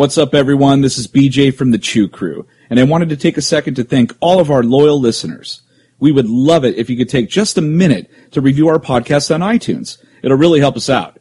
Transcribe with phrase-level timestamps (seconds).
[0.00, 0.80] What's up, everyone?
[0.80, 3.84] This is BJ from the Chew Crew, and I wanted to take a second to
[3.84, 5.60] thank all of our loyal listeners.
[5.98, 9.30] We would love it if you could take just a minute to review our podcast
[9.30, 10.02] on iTunes.
[10.22, 11.18] It'll really help us out.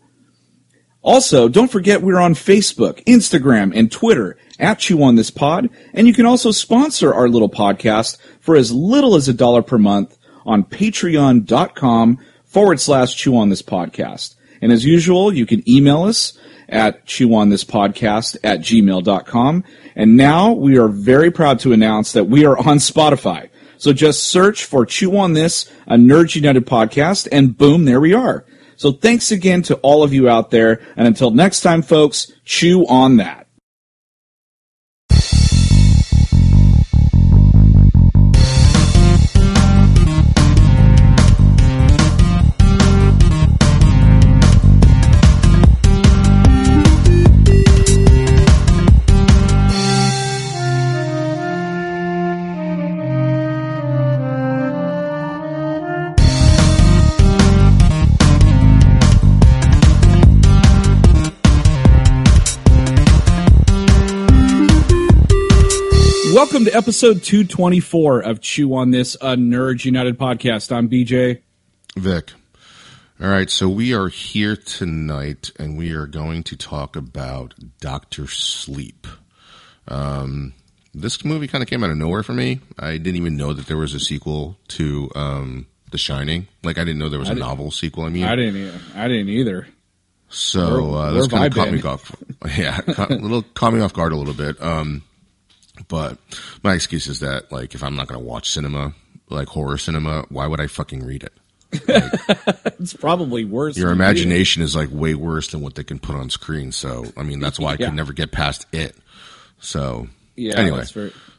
[1.02, 6.07] Also, don't forget we're on Facebook, Instagram, and Twitter at Chew on This Pod, and
[6.07, 10.18] you can also sponsor our little podcast for as little as a dollar per month
[10.46, 14.36] on patreon.com forward slash Chew on This Podcast.
[14.62, 16.38] And as usual, you can email us
[16.68, 19.64] at chewonthispodcast at gmail.com.
[19.96, 23.49] And now we are very proud to announce that we are on Spotify.
[23.77, 28.13] So just search for Chew on This, a Nerds United podcast, and boom, there we
[28.13, 28.45] are.
[28.76, 30.82] So thanks again to all of you out there.
[30.96, 33.48] And until next time, folks, chew on that.
[66.69, 70.72] To episode 224 of Chew on This, a Nerds United podcast.
[70.72, 71.41] I'm BJ.
[71.95, 72.31] Vic.
[73.22, 78.28] All right, so we are here tonight and we are going to talk about Doctor
[78.28, 79.07] Sleep.
[79.88, 80.53] Um,
[80.94, 82.59] this movie kind of came out of nowhere for me.
[82.78, 86.47] I didn't even know that there was a sequel to um, The Shining.
[86.63, 88.03] Like, I didn't know there was a novel sequel.
[88.03, 88.57] I mean, I didn't.
[88.57, 89.67] e- I didn't either.
[90.29, 92.16] So uh, this kind of caught me off.
[92.57, 94.62] Yeah, caught, a little caught me off guard a little bit.
[94.62, 95.03] Um,
[95.88, 96.18] but
[96.63, 98.94] my excuse is that like if I'm not going to watch cinema,
[99.30, 101.34] like horror cinema, why would I fucking read it?
[102.80, 103.78] It's probably worse.
[103.78, 106.72] Your imagination is like way worse than what they can put on screen.
[106.72, 107.88] So I mean that's why I Yeah.
[107.88, 108.96] could never get past it.
[109.59, 110.58] So Yeah.
[110.58, 110.86] anyway,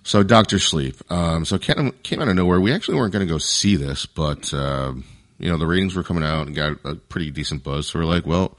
[0.04, 0.96] so Doctor Sleep.
[1.10, 2.60] Um, so came, came out of nowhere.
[2.60, 4.92] We actually weren't going to go see this, but uh,
[5.38, 7.86] you know the ratings were coming out and got a pretty decent buzz.
[7.88, 8.58] So we're like, well,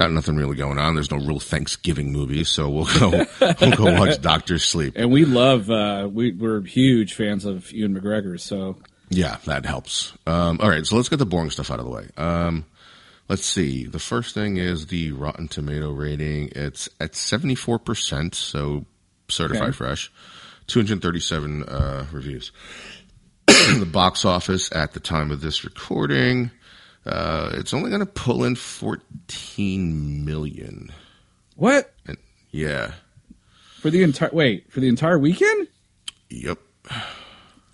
[0.00, 0.94] not nothing really going on.
[0.94, 3.10] There's no real Thanksgiving movie, so we'll go
[3.60, 4.94] we'll go watch Doctor Sleep.
[4.96, 5.70] and we love.
[5.70, 8.40] Uh, we we're huge fans of Ewan McGregor.
[8.40, 8.78] So
[9.10, 10.12] Yeah, that helps.
[10.26, 12.08] Um, all right, so let's get the boring stuff out of the way.
[12.16, 12.64] Um,
[13.28, 13.84] let's see.
[13.86, 16.50] The first thing is the Rotten Tomato rating.
[16.56, 18.86] It's at seventy four percent, so
[19.28, 19.72] certified Okay.
[19.72, 20.10] fresh.
[20.66, 22.52] Two hundred thirty seven uh, reviews.
[23.46, 26.50] the box office at the time of this recording,
[27.06, 30.90] uh, it's only going to pull in fourteen million.
[31.56, 32.16] what And
[32.50, 32.92] yeah,
[33.80, 35.68] for the entire wait for the entire weekend?
[36.28, 36.58] yep,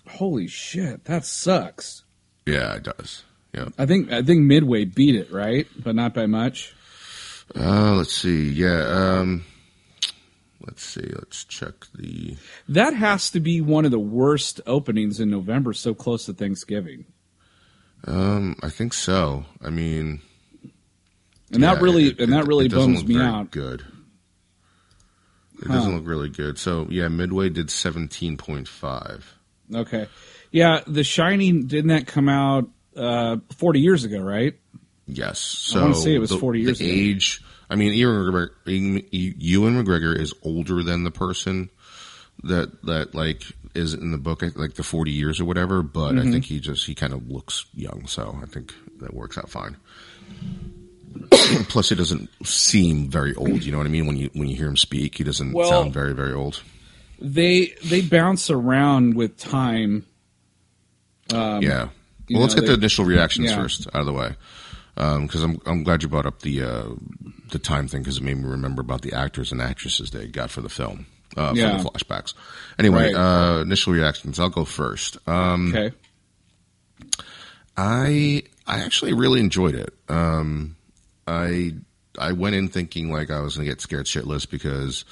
[0.07, 2.03] Holy shit, that sucks.
[2.45, 3.23] yeah, it does.
[3.53, 3.73] Yep.
[3.77, 5.67] I think I think Midway beat it, right?
[5.83, 6.73] But not by much.
[7.55, 8.49] Uh, let's see.
[8.49, 8.81] Yeah.
[9.19, 9.45] Um,
[10.65, 11.01] let's see.
[11.15, 12.35] Let's check the.
[12.67, 17.05] That has to be one of the worst openings in November, so close to Thanksgiving.
[18.05, 19.45] Um, I think so.
[19.61, 20.21] I mean,
[21.51, 23.51] And that really it- and that really bums me out.
[23.51, 23.83] Good.
[25.61, 26.57] It doesn't look really good.
[26.59, 29.33] So yeah, Midway did seventeen point five.
[29.73, 30.07] Okay.
[30.51, 34.55] Yeah, The Shining didn't that come out uh 40 years ago, right?
[35.07, 35.39] Yes.
[35.39, 36.93] So wanna say it was the- 40 years the ago.
[36.93, 37.41] age.
[37.69, 41.69] I mean, Ewan McGregor, Ewan McGregor is older than the person
[42.43, 43.43] that that like
[43.75, 45.81] is in the book, like the forty years or whatever.
[45.83, 46.27] But Mm-hmm.
[46.27, 49.49] I think he just he kind of looks young, so I think that works out
[49.49, 49.77] fine.
[51.69, 53.63] Plus, he doesn't seem very old.
[53.63, 54.05] You know what I mean?
[54.07, 56.61] When you when you hear him speak, he doesn't Well- sound very very old.
[57.19, 60.05] They they bounce around with time.
[61.31, 61.89] yeah.
[62.27, 63.55] you Well, let's know, get the initial reactions yeah.
[63.57, 64.35] first out of the way,
[64.95, 66.85] because I'm I'm glad you brought up the uh,
[67.51, 70.51] the time thing because it made me remember about the actors and actresses they got
[70.51, 71.77] for the film, uh, Yeah.
[71.77, 72.33] for the flashbacks.
[72.79, 73.15] Anyway, Right.
[73.15, 74.39] uh, initial reactions.
[74.39, 75.17] I'll go first.
[75.27, 75.95] Um, Okay.
[77.75, 79.93] I I actually really enjoyed it.
[80.09, 80.75] Um,
[81.27, 81.75] I
[82.17, 85.05] I went in thinking like I was going to get scared shitless because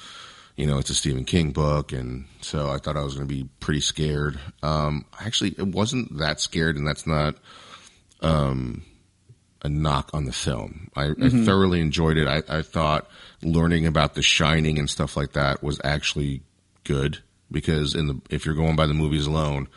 [0.56, 3.32] you know it's a Stephen King book, and so I thought I was going to
[3.34, 4.40] be pretty scared.
[4.62, 7.36] Um, actually, it wasn't that scared, and that's not
[8.20, 8.82] um,
[9.62, 10.90] a knock on the film.
[10.94, 12.28] I, I thoroughly enjoyed it.
[12.28, 13.08] I, I thought
[13.42, 16.42] learning about The Shining and stuff like that was actually
[16.84, 17.18] good
[17.50, 19.68] because in the if you're going by the movies alone,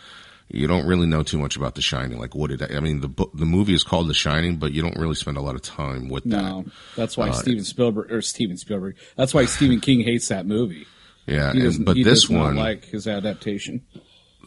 [0.51, 2.19] you don't really know too much about The Shining.
[2.19, 3.01] Like, what did I, I mean?
[3.01, 5.55] The book, the movie is called The Shining, but you don't really spend a lot
[5.55, 6.71] of time with No, that.
[6.95, 8.97] that's Uh, why Steven Spielberg or Steven Spielberg.
[9.15, 10.85] That's why Stephen King hates that movie.
[11.27, 13.83] Yeah, and- but this one, like his adaptation.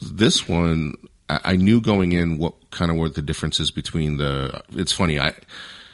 [0.00, 0.94] this one,
[1.44, 4.62] I, knew going in what kind of were the differences between the.
[4.70, 5.34] It's funny, I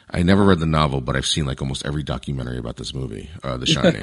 [0.09, 3.29] I never read the novel, but I've seen like almost every documentary about this movie,
[3.43, 4.01] uh, The Shining,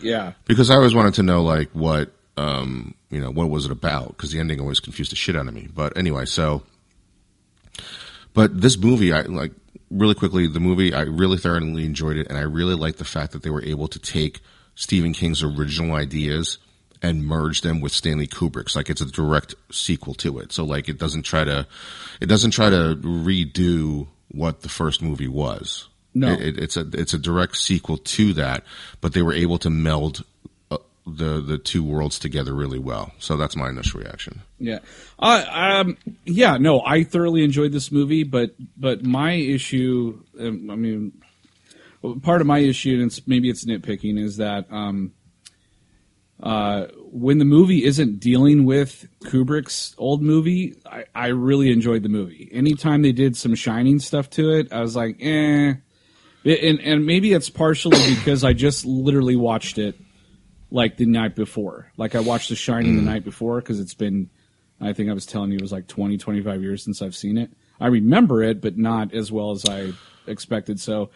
[0.02, 0.32] yeah.
[0.46, 4.08] because I always wanted to know like what um, you know what was it about
[4.08, 5.68] because the ending always confused the shit out of me.
[5.72, 6.62] But anyway, so
[8.34, 9.52] but this movie, I like
[9.90, 10.48] really quickly.
[10.48, 13.50] The movie, I really thoroughly enjoyed it, and I really liked the fact that they
[13.50, 14.40] were able to take
[14.74, 16.58] Stephen King's original ideas
[17.04, 18.74] and merge them with Stanley Kubrick's.
[18.74, 20.52] Like it's a direct sequel to it.
[20.52, 21.66] So like it doesn't try to,
[22.18, 25.88] it doesn't try to redo what the first movie was.
[26.14, 26.32] No.
[26.32, 28.64] It, it, it's a it's a direct sequel to that,
[29.02, 30.24] but they were able to meld
[30.70, 33.12] uh, the the two worlds together really well.
[33.18, 34.40] So that's my initial reaction.
[34.58, 34.78] Yeah.
[35.18, 40.76] Uh, um, yeah, no, I thoroughly enjoyed this movie, but but my issue, um, I
[40.76, 41.12] mean,
[42.22, 45.12] part of my issue, and it's, maybe it's nitpicking, is that um,
[46.44, 52.10] uh, when the movie isn't dealing with Kubrick's old movie, I, I really enjoyed the
[52.10, 52.50] movie.
[52.52, 55.72] Anytime they did some Shining stuff to it, I was like, eh.
[56.44, 59.98] And, and maybe it's partially because I just literally watched it
[60.70, 61.90] like the night before.
[61.96, 64.28] Like I watched The Shining the night before because it's been,
[64.82, 67.38] I think I was telling you it was like 20, 25 years since I've seen
[67.38, 67.50] it.
[67.80, 69.92] I remember it, but not as well as I
[70.26, 70.78] expected.
[70.78, 71.08] So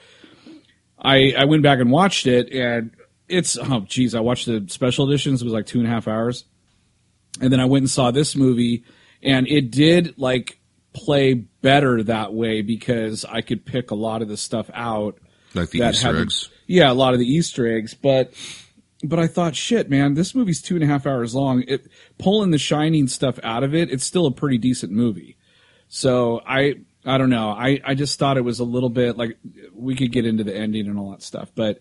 [0.98, 2.92] I, I went back and watched it and
[3.28, 5.42] it's, oh geez, I watched the special editions.
[5.42, 6.44] It was like two and a half hours.
[7.40, 8.84] And then I went and saw this movie
[9.22, 10.58] and it did like
[10.92, 15.19] play better that way because I could pick a lot of the stuff out.
[15.54, 16.50] Like the Easter had eggs.
[16.66, 18.32] yeah, a lot of the Easter eggs, but
[19.04, 21.62] but I thought, shit, man, this movie's two and a half hours long.
[21.69, 21.86] It
[22.19, 25.36] pulling the Shining stuff out of it, it's still a pretty decent movie.
[25.88, 26.75] So I
[27.08, 27.49] I don't know.
[27.50, 29.38] I I just thought it was a little bit like
[29.75, 31.81] we could get into the ending and all that stuff, but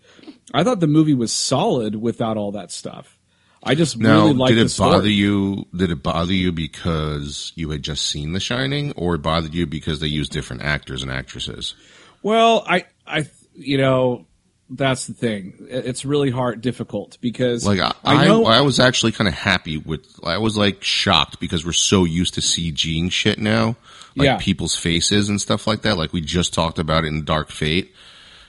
[0.54, 3.18] I thought the movie was solid without all that stuff.
[3.64, 5.66] I just Now, really liked did the it bother you?
[5.76, 9.66] Did it bother you because you had just seen The Shining, or it bothered you
[9.66, 11.76] because they used different actors and actresses?
[12.22, 14.26] Well, I, I, you know,
[14.70, 15.54] that's the thing.
[15.70, 18.46] It's really hard, difficult because Like I, I I, know.
[18.46, 20.06] I was actually kind of happy with.
[20.24, 23.78] I was like shocked because we're so used to CGing shit now,
[24.16, 24.38] like Yeah.
[24.38, 25.98] people's faces and stuff like that.
[25.98, 27.94] Like we just talked about it in Dark Fate,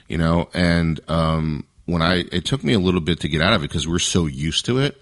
[0.07, 0.49] you know.
[0.53, 3.69] And um, when I, it took me a little bit to get out of it
[3.69, 4.97] because we're so used to it.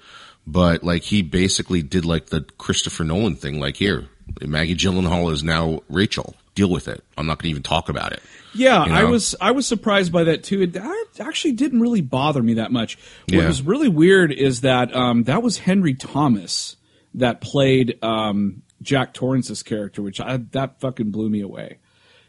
[0.46, 3.60] But like he basically did like the Christopher Nolan thing.
[3.60, 4.08] Like here,
[4.42, 6.36] Maggie Gyllenhaal is now Rachel.
[6.58, 7.04] Deal with it.
[7.18, 8.22] I'm not going to even talk about it.
[8.56, 10.64] yeah, you I was, I was surprised by that too.
[10.64, 10.76] It
[11.20, 12.98] actually didn't really bother me that much.
[13.30, 13.48] What Yeah.
[13.48, 16.76] was really weird is that um, that was Henry Thomas
[17.14, 21.78] that played um, Jack Torrance's character, which I, that fucking blew me away.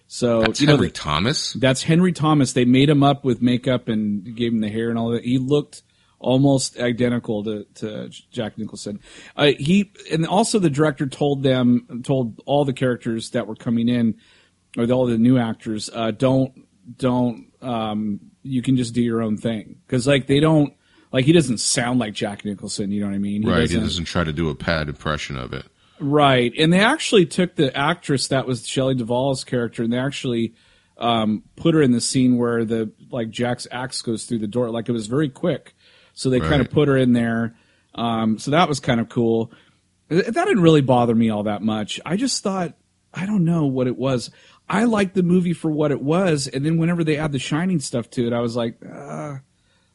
[0.07, 1.53] So That's you know, Henry Thomas.
[1.55, 2.53] That's Henry Thomas.
[2.53, 5.25] They made him up with makeup and gave him the hair and all that.
[5.25, 5.83] He looked
[6.20, 9.00] almost identical to, to Jack Nicholson.
[9.37, 13.88] Uh, he and also the director told them told all the characters that were coming
[13.88, 14.17] in
[14.76, 16.53] or all the new actors uh, don't
[16.97, 20.73] don't um, you can just do your own thing because like they don't
[21.12, 22.91] like he doesn't sound like Jack Nicholson.
[22.91, 23.43] You know what I mean?
[23.43, 23.61] He Right.
[23.61, 25.65] He doesn't- doesn't try to do a pad impression of it.
[26.00, 30.55] Right, and they actually took the actress that was Shelley Duvall's character, and they actually
[30.97, 34.70] um, put her in the scene where the like Jack's axe goes through the door.
[34.70, 35.75] Like it was very quick,
[36.19, 37.55] so they kind of put her in there.
[37.94, 39.53] Um, so that was kind of cool.
[40.09, 42.00] That didn't really bother me all that much.
[42.05, 42.75] I just thought
[43.15, 44.32] I don't know what it was.
[44.69, 47.79] I liked the movie for what it was, and then whenever they add the Shining
[47.79, 49.37] stuff to it, I was like, uh,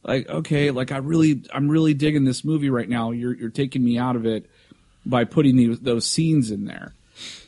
[0.02, 3.12] like okay, like I really, I'm really digging this movie right now.
[3.12, 4.50] You're you're taking me out of it
[5.06, 6.94] by putting these, those scenes in there.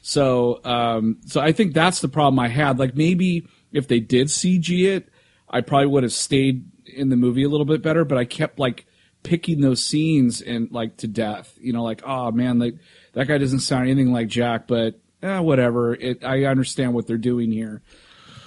[0.02, 2.78] So, um, so I think that's the problem I had.
[2.78, 5.08] Like maybe if they did CG it,
[5.50, 8.06] I probably would have stayed in the movie a little bit better.
[8.06, 8.86] But I kept like
[9.24, 11.54] picking those scenes and like to death.
[11.60, 12.76] You know, like oh man, like
[13.14, 15.94] that guy doesn't sound anything like Jack, but eh, whatever.
[15.94, 17.82] It, I understand what they're doing here.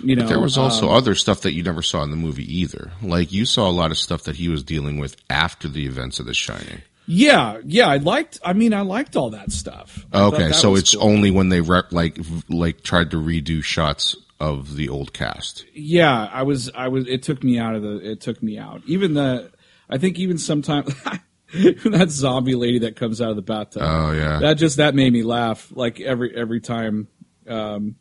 [0.01, 2.45] You know, There was also um, other stuff that you never saw in the movie
[2.61, 2.93] either.
[3.03, 6.21] Like you saw a lot of stuff that he was dealing with after the events
[6.21, 6.83] of The Shining.
[7.07, 7.89] yeah, yeah.
[7.89, 8.39] I liked.
[8.45, 10.07] I mean, I liked all that stuff.
[10.13, 11.03] I Okay, that so it's cool.
[11.05, 12.17] only when they rep, like
[12.49, 15.65] like tried to redo shots of the old cast.
[15.75, 18.83] yeah i was i was it took me out of the it took me out.
[18.87, 19.51] Even the
[19.91, 20.95] i think even sometimes
[21.85, 23.83] that zombie lady that comes out of the bathtub.
[23.85, 27.09] Oh yeah, that just that made me laugh like every every time
[27.49, 27.97] um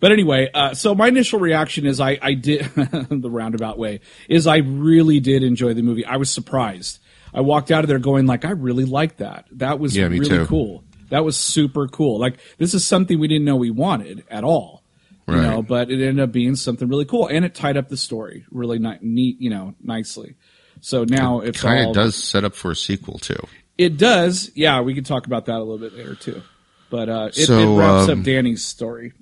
[0.00, 4.46] but anyway uh so my initial reaction is i i did the roundabout way is
[4.46, 6.04] i really did enjoy the movie.
[6.04, 6.98] I was surprised.
[7.32, 9.46] I walked out of there going like i really liked that.
[9.52, 10.46] That was Yeah, really too.
[10.46, 10.84] cool.
[11.10, 12.18] That was super cool.
[12.18, 14.82] Like this is something we didn't know we wanted at all
[15.28, 17.96] you know, but it ended up being something really cool, and it tied up the
[17.96, 20.36] story really ni- neat, you know, nicely.
[20.80, 23.40] So now it's kind of does set up for a sequel too.
[23.78, 24.50] it does.
[24.54, 26.42] Yeah, we can talk about that a little bit later too.
[26.90, 29.12] But uh, it, So, it wraps um, up Danny's story.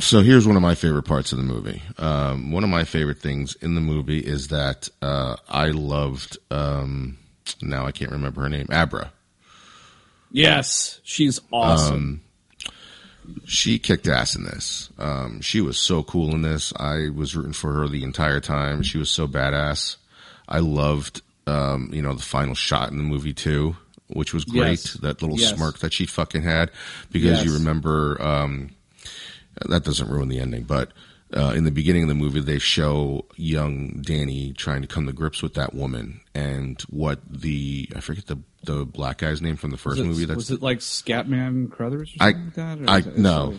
[0.00, 1.80] so here's one of my favorite parts of the movie.
[1.98, 6.38] Um, one of my favorite things in the movie is that uh, I loved.
[6.50, 7.18] Um,
[7.60, 8.66] now I can't remember her name.
[8.70, 9.12] Abra.
[10.30, 12.22] Yes, she's awesome.
[13.46, 14.90] She kicked ass in this.
[14.98, 16.72] Um, she was so cool in this.
[16.76, 18.82] I was rooting for her the entire time.
[18.82, 19.96] She was so badass.
[20.48, 23.76] I loved, um, you know, the final shot in the movie too,
[24.08, 24.70] which was great.
[24.80, 24.92] Yes.
[24.94, 25.54] That little Yes.
[25.54, 26.70] smirk that she fucking had
[27.10, 27.44] because Yes.
[27.46, 28.70] you remember, um,
[29.66, 30.90] that doesn't ruin the ending, but
[31.36, 35.12] uh, in the beginning of the movie, they show young Danny trying to come to
[35.12, 39.70] grips with that woman and what the I forget the the black guy's name from
[39.70, 40.24] the first it, movie.
[40.24, 42.80] That's was it like Scatman Crothers or I- something like that?
[42.80, 43.58] Or I no, Or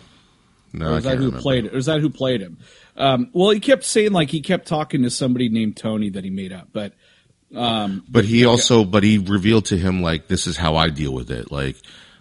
[0.72, 1.40] no, I is that who remember.
[1.42, 1.74] played it?
[1.74, 2.58] Or is that who played him?
[2.96, 6.30] Um, well, he kept saying like he kept talking to somebody named Tony that he
[6.30, 6.92] made up, but
[7.52, 11.30] But he also, but he revealed to him like, this is how I deal with
[11.30, 11.52] it.
[11.52, 11.76] Like,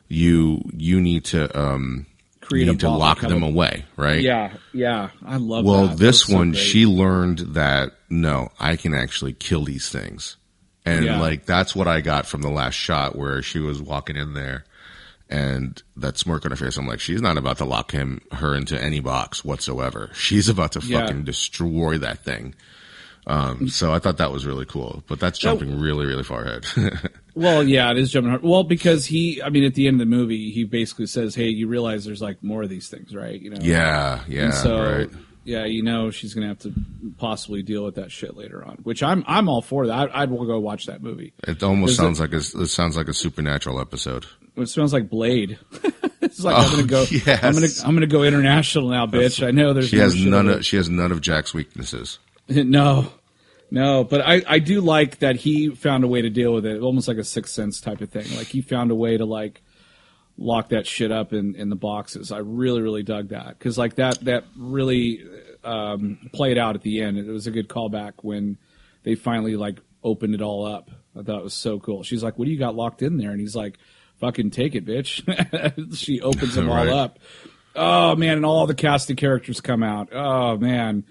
[0.09, 2.05] you you need to um
[2.45, 4.21] Create you need to lock them away, right?
[4.21, 5.65] yeah, yeah, I love.
[5.65, 5.97] Well, that.
[5.97, 6.61] This so one, great.
[6.61, 10.37] she learned that no, I can actually kill these things,
[10.85, 11.19] and Yeah.
[11.19, 14.65] like that's what I got from the last shot where she was walking in there.
[15.29, 18.53] And that smirk on her face, I'm like, she's not about to lock him, her
[18.53, 20.11] into any box whatsoever.
[20.13, 20.99] She's about to Yeah.
[20.99, 22.53] fucking destroy that thing.
[23.25, 26.65] Um, so I thought that was really cool, but that's jumping really, really far ahead.
[27.35, 28.43] Well, yeah, it is jumping hard.
[28.43, 31.49] Well, because he, I mean, at the end of the movie, he basically says, "Hey,
[31.49, 33.39] you realize there's like more of these things, right?
[33.39, 35.09] You know." yeah, yeah, And so, right.
[35.43, 36.73] yeah, you know, she's gonna have to
[37.17, 38.77] possibly deal with that shit later on.
[38.83, 40.15] Which I'm, I'm all for that.
[40.15, 41.33] I, I'd go watch that movie.
[41.47, 44.27] It almost sounds like a, it sounds like a supernatural episode.
[44.55, 45.57] It smells like Blade.
[46.21, 47.01] it's like I'm oh, gonna go.
[47.01, 47.43] Oh, yes.
[47.43, 49.45] I'm gonna, I'm gonna go international now, bitch.
[49.45, 52.19] I know there's She no has none of she has none of Jack's weaknesses.
[52.49, 53.09] No,
[53.73, 56.79] no, but I, I do like that he found a way to deal with it,
[56.79, 58.27] almost like a sixth sense type of thing.
[58.37, 59.63] Like he found a way to like
[60.37, 62.31] lock that shit up in, in the boxes.
[62.31, 65.25] I really, really dug that because like that that really
[65.63, 67.17] um, played out at the end.
[67.17, 68.59] It was a good callback when
[69.01, 70.91] they finally like opened it all up.
[71.17, 72.03] I thought it was so cool.
[72.03, 73.79] She's like, "What do you got locked in there?" And he's like,
[74.19, 77.17] "Fucking take it, bitch." she opens them all up.
[77.75, 80.09] Oh man, and all the casting characters come out.
[80.13, 81.05] Oh man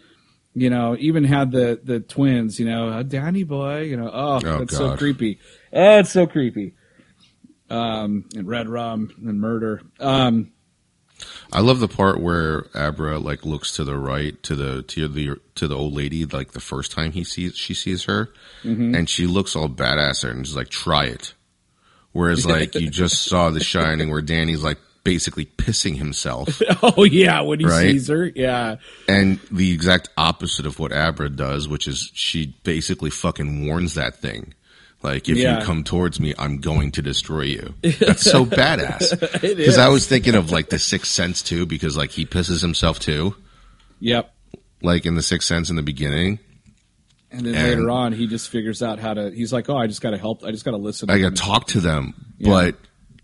[0.55, 4.59] you know, even had the the twins, you know, Danny boy, you know, oh, Oh,
[4.61, 5.39] that's so creepy.
[5.73, 6.75] Oh, it's so creepy.
[7.71, 9.81] Um, and red rum and murder.
[9.99, 10.53] Um,
[11.53, 15.41] I love the part where Abra like looks to the right to the to the
[15.55, 18.31] to the old lady like the first time he sees she sees her,
[18.65, 18.95] Mm-hmm.
[18.95, 21.35] and she looks all badass and she's like, "Try it."
[22.13, 27.41] Whereas like you just saw The Shining where Danny's like basically pissing himself, oh yeah,
[27.41, 27.91] when he Right?
[27.93, 28.77] sees her, yeah,
[29.09, 34.17] and the exact opposite of what Abra does, which is she basically fucking warns that
[34.17, 34.55] thing.
[35.03, 35.59] Like if Yeah.
[35.59, 37.75] you come towards me, I'm going to destroy you.
[37.83, 39.41] That's so badass.
[39.57, 43.01] Because I was thinking of like the Sixth Sense too, because like he pisses himself
[43.01, 43.35] too,
[43.99, 44.33] yep.
[44.81, 46.39] like in the Sixth Sense in the beginning.
[47.33, 49.31] And then And- later on, he just figures out how to.
[49.33, 50.45] He's like, oh, I just got to help.
[50.45, 51.11] I just got to listen.
[51.11, 52.51] I got to talk to them, Yeah.
[52.51, 52.75] but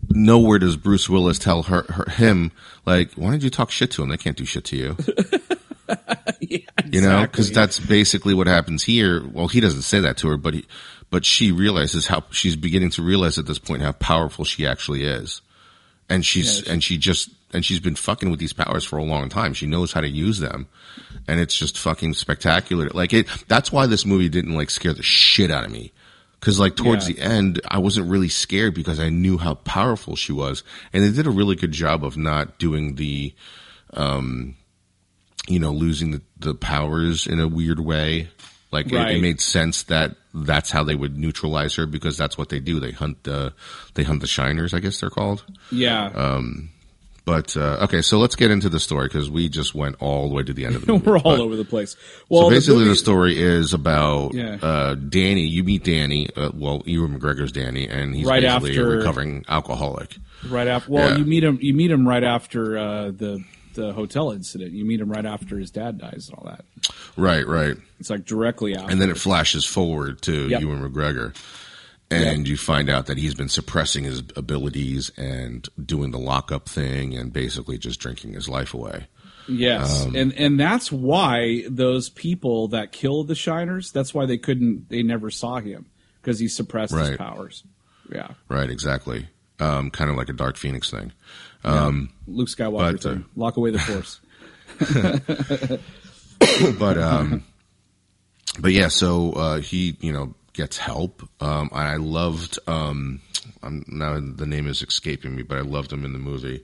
[0.09, 2.51] nowhere does Bruce Willis tell her, her him
[2.85, 4.09] like, why did you talk shit to him?
[4.09, 4.97] They can't do shit to you.
[6.39, 9.25] yeah, you know because that's basically what happens here.
[9.25, 10.65] Well he doesn't say that to her but he
[11.09, 15.03] but she realizes how she's beginning to realize at this point how powerful she actually
[15.03, 15.41] is.
[16.07, 19.03] And she's Yeah, and she just and she's been fucking with these powers for a
[19.03, 19.53] long time.
[19.53, 20.67] She knows how to use them.
[21.27, 22.89] And it's just fucking spectacular.
[22.89, 25.91] Like it that's why this movie didn't like scare the shit out of me
[26.39, 27.15] because like towards Yeah.
[27.15, 31.11] the end i wasn't really scared because i knew how powerful she was and they
[31.11, 33.33] did a really good job of not doing the
[33.93, 34.55] um,
[35.47, 38.29] you know, losing the, the powers in a weird way.
[38.71, 42.49] Like it, it made sense that that's how they would neutralize her because that's what
[42.49, 42.79] they do.
[42.79, 43.53] They hunt the
[43.95, 45.43] they hunt the shiners, I guess they're called.
[45.71, 46.11] yeah.
[46.13, 46.69] um,
[47.25, 50.35] But uh, okay, so let's get into the story because we just went all the
[50.35, 51.05] way to the end of the movie.
[51.09, 51.95] We're all But- over the place.
[52.29, 54.57] Well, so basically, the, movie- story is about Yeah.
[54.61, 55.45] uh, Danny.
[55.45, 56.29] You meet Danny.
[56.35, 60.15] Uh, well, Ewan McGregor's Danny, and he's Right basically after- a recovering alcoholic.
[60.47, 60.91] right after.
[60.91, 61.17] Well, Yeah.
[61.17, 61.59] you meet him.
[61.61, 63.43] You meet him right after uh, the
[63.75, 64.71] the hotel incident.
[64.71, 66.65] You meet him right after his dad dies and all that.
[67.15, 67.77] Right, right.
[67.99, 68.91] It's like directly after.
[68.91, 70.61] and then it flashes forward to Yep.
[70.61, 71.35] Ewan McGregor,
[72.11, 77.15] and you find out that he's been suppressing his abilities and doing the lockup thing,
[77.15, 79.07] and basically just drinking his life away.
[79.47, 83.91] Yes, Um, and and that's why those people that killed the Shiners.
[83.91, 84.89] That's why they couldn't.
[84.89, 85.87] They never saw him
[86.21, 87.63] because he suppressed his powers.
[88.11, 89.27] Yeah, Right, exactly.
[89.59, 91.11] Um, kind of like a Dark Phoenix thing.
[91.63, 93.17] um Luke Skywalker but, uh.
[93.35, 94.19] Lock away the Force.
[96.79, 97.43] but um,
[98.59, 101.21] but yeah, so uh, he you know gets help.
[101.41, 103.21] Um, I loved um,
[103.63, 106.63] I'm now the name is escaping me, but I loved him in the movie.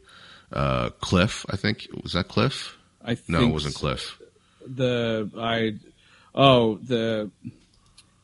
[0.51, 2.77] Uh, Cliff, I think was that Cliff.
[3.03, 4.19] I No, it wasn't Cliff.
[4.67, 5.75] the I
[6.33, 7.31] oh the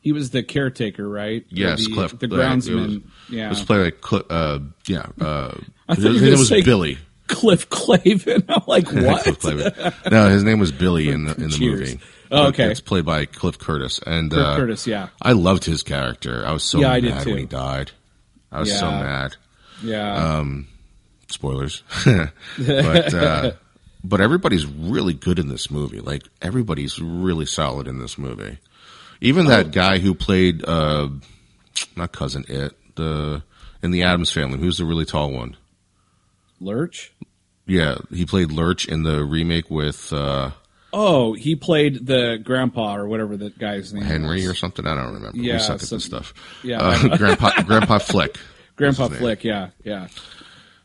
[0.02, 1.44] he was the caretaker, right?
[1.48, 2.18] Yes, the, Cliff.
[2.18, 2.86] the it groundsman.
[2.86, 2.98] was-
[3.30, 5.06] yeah, It was played like Cli- uh, yeah.
[5.20, 5.54] Uh,
[5.88, 6.98] I his thought you were name gonna was Billy.
[7.28, 8.44] Cliff Clavin.
[8.48, 9.24] I'm like, what?
[9.40, 11.80] Cliff No, his name was Billy in the in the Cheers.
[11.80, 12.00] movie.
[12.32, 12.70] Oh, okay.
[12.70, 16.44] It's played by Cliff Curtis, and Cliff uh, Curtis, yeah, I loved his character.
[16.46, 17.30] I was so Yeah, I did mad too.
[17.30, 17.90] when he died.
[18.50, 19.36] I was so mad.
[19.82, 20.36] yeah.
[20.38, 20.68] Um,
[21.28, 23.52] spoilers, but uh,
[24.04, 26.00] but everybody's really good in this movie.
[26.00, 28.58] Like everybody's really solid in this movie.
[29.20, 31.08] Even that guy who played uh,
[31.96, 33.42] not cousin it the
[33.82, 35.56] in the Addams family, who's the really tall one.
[36.60, 37.12] Lurch.
[37.66, 40.50] Yeah, he played Lurch in the remake with uh,
[40.92, 44.02] Oh, he played the grandpa or whatever the guy's name.
[44.02, 44.50] Henry was.
[44.50, 44.86] or something.
[44.86, 45.38] I don't remember.
[45.38, 46.34] Yeah, we suck at some- this stuff.
[46.62, 48.38] yeah, uh, Grandpa Grandpa Flick.
[48.76, 49.08] Grandpa?
[49.08, 49.44] Flick.
[49.44, 50.08] Yeah, yeah.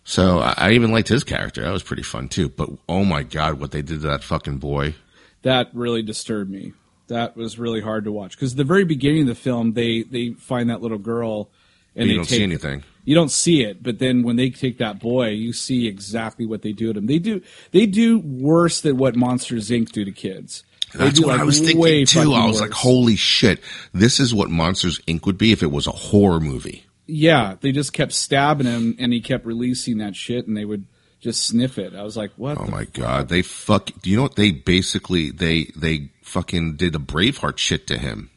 [0.03, 1.61] So I, I even liked his character.
[1.63, 2.47] That was pretty fun too.
[2.49, 4.95] But oh my god, what they did to that fucking boy!
[5.41, 6.73] That really disturbed me.
[7.07, 10.31] That was really hard to watch because the very beginning of the film, they they
[10.31, 11.49] find that little girl,
[11.95, 12.83] and you they don't take, see anything.
[13.07, 16.61] You don't see it, but then when they take that boy, you see exactly what
[16.61, 17.05] they do to him.
[17.05, 19.93] They do they do worse than what Monsters Inc.
[19.93, 20.65] do to kids.
[20.93, 22.33] That's what like, I was thinking too.
[22.33, 23.61] I was like, holy shit,
[23.93, 25.25] this is what Monsters Inc.
[25.25, 26.85] would be if it was a horror movie.
[27.05, 30.85] Yeah, they just kept stabbing him, and he kept releasing that shit, and they would
[31.21, 31.95] just sniff it.
[31.95, 32.57] I was like, what?
[32.57, 33.89] Oh my god, they fuck.
[34.01, 38.31] Do you know what they basically they they fucking did the Braveheart shit to him?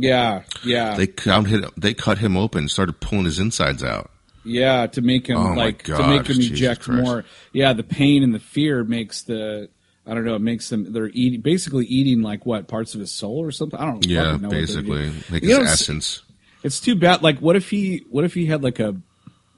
[0.00, 1.70] Yeah, yeah, They cut him.
[1.76, 4.10] They cut him open, started pulling his insides out.
[4.44, 4.86] yeah.
[4.86, 7.02] To make him Oh like to make him Jesus eject Christ.
[7.02, 7.24] more.
[7.52, 9.68] Yeah, the pain and the fear makes the.
[10.06, 10.36] I don't know.
[10.36, 10.92] It makes them.
[10.92, 13.78] They're eating, basically eating like what parts of his soul or something.
[13.78, 14.06] I don't.
[14.06, 16.22] Yeah, know basically, like You his know, essence.
[16.62, 17.22] It's too bad.
[17.22, 18.04] Like, what if he?
[18.08, 18.96] What if he had like a,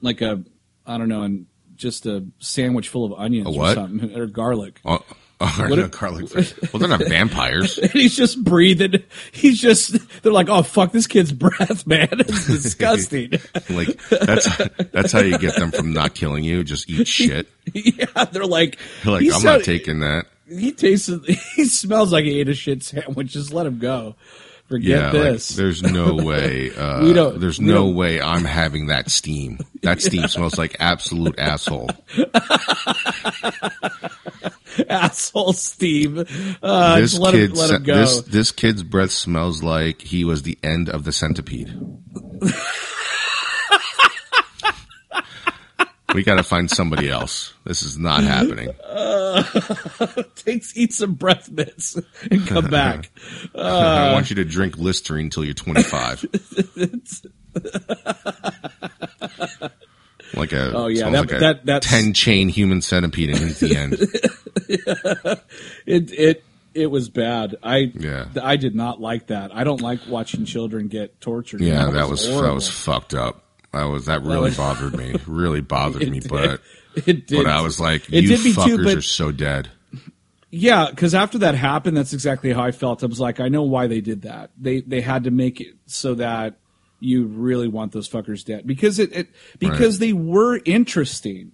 [0.01, 0.43] like a,
[0.85, 1.45] I don't know, and
[1.75, 4.81] just a sandwich full of onions or something or garlic.
[4.83, 4.99] Oh,
[5.41, 6.33] oh, What no, if- garlic.
[6.33, 7.77] well, they're not vampires.
[7.79, 9.03] and he's just breathing.
[9.31, 9.97] He's just.
[10.23, 12.07] They're like, oh fuck, this kid's breath, man.
[12.19, 13.31] It's disgusting.
[13.69, 14.47] like that's
[14.91, 16.63] that's how you get them from not killing you.
[16.63, 17.47] Just eat shit.
[17.73, 20.25] yeah, they're like, They're like I'm sound- not taking that.
[20.47, 21.09] He tastes.
[21.55, 23.27] He smells like he ate a shit sandwich.
[23.31, 24.15] Just let him go.
[24.71, 26.71] Forget Yeah, like, there's no way.
[26.73, 29.59] Uh, We don't- there's we no don't- way I'm having that steam.
[29.83, 31.89] That steam smells like absolute asshole.
[34.89, 36.57] Asshole Steve.
[36.63, 37.95] Uh, this let him, kid, let him go.
[37.95, 41.69] this this kid's breath smells like he was the end of the centipede.
[46.13, 47.53] We got to find somebody else.
[47.63, 48.69] This is not happening.
[50.35, 51.97] Takes eat some breath mints
[52.29, 53.09] and come back.
[53.55, 56.23] I uh, want you to drink Listerine until you're 25.
[60.35, 63.93] like a Oh, yeah, that- like that- 10 chain human centipede and he's the end.
[65.85, 66.43] It it
[66.73, 67.57] it was bad.
[67.63, 68.27] I Yeah.
[68.41, 69.53] I did not like that.
[69.53, 71.59] I don't like watching children get tortured.
[71.61, 73.43] Yeah, that was that was fucked up.
[73.73, 75.15] That was that really was- bothered me.
[75.27, 76.29] Really bothered me, did.
[76.29, 76.61] but
[77.05, 77.43] It did.
[77.43, 79.69] but I was like, It you me too, fuckers but- are so dead.
[80.53, 83.03] Yeah, because after that happened, that's exactly how I felt.
[83.03, 84.51] I was like, I know why they did that.
[84.59, 86.57] They they had to make it so that
[86.99, 89.27] you really want those fuckers dead because it, it
[89.59, 91.53] because they were interesting.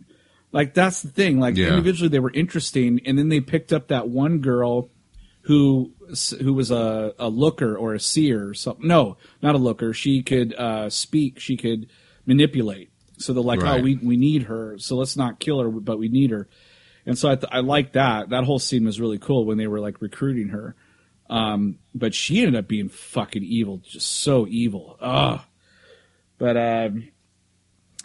[0.52, 1.40] Like that's the thing.
[1.40, 1.68] Like Yeah.
[1.68, 4.90] individually, they were interesting, and then they picked up that one girl
[5.42, 5.92] who
[6.42, 8.88] who was a, a looker or a seer or something.
[8.88, 9.94] No, not a looker.
[9.94, 11.40] She could uh, speak.
[11.40, 11.88] She could
[12.28, 12.92] manipulate.
[13.18, 13.80] So they're like, Right.
[13.80, 14.78] oh, we we need her.
[14.78, 16.48] So let's not kill her, but we need her.
[17.08, 18.30] And so I, th- I like that.
[18.30, 20.76] That whole scene was really cool when they were like recruiting her.
[21.30, 24.98] Um, but she ended up being fucking evil, just so evil.
[25.02, 25.42] Ugh.
[26.38, 27.08] But um,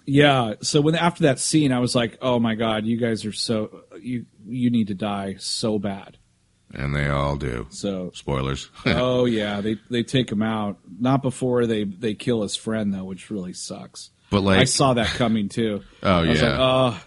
[0.07, 0.55] yeah.
[0.63, 3.83] So when after that scene, I was like, oh my god, you guys are so
[4.01, 6.17] you you need to die so bad.
[6.75, 7.67] And they all do.
[7.71, 8.71] So Spoilers.
[8.87, 10.79] oh yeah, they they take him out.
[10.99, 14.11] Not before they they kill his friend though, which really sucks.
[14.31, 15.83] but like I saw that coming too.
[16.03, 16.49] Oh, I was yeah.
[16.49, 17.03] like, oh.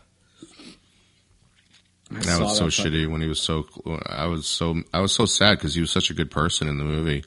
[2.12, 3.66] I that was so that shitty when he was so
[4.06, 6.78] I was so I was so sad cuz he was such a good person in
[6.78, 7.24] the movie.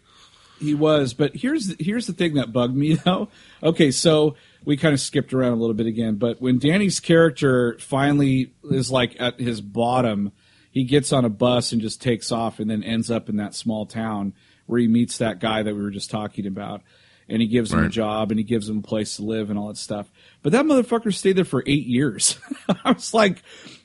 [0.60, 3.28] He was, but here's here's the thing that bugged me though.
[3.62, 7.76] Okay, so we kind of skipped around a little bit again, but when Danny's character
[7.80, 10.32] finally is like at his bottom,
[10.78, 13.54] he gets on a bus and just takes off, and then ends up in that
[13.54, 14.32] small town
[14.66, 16.82] where he meets that guy that we were just talking about,
[17.28, 19.58] and he gives him a job and he gives him a place to live and
[19.58, 20.10] all that stuff.
[20.42, 22.38] But that motherfucker stayed there for eight years.
[22.84, 23.42] I was like,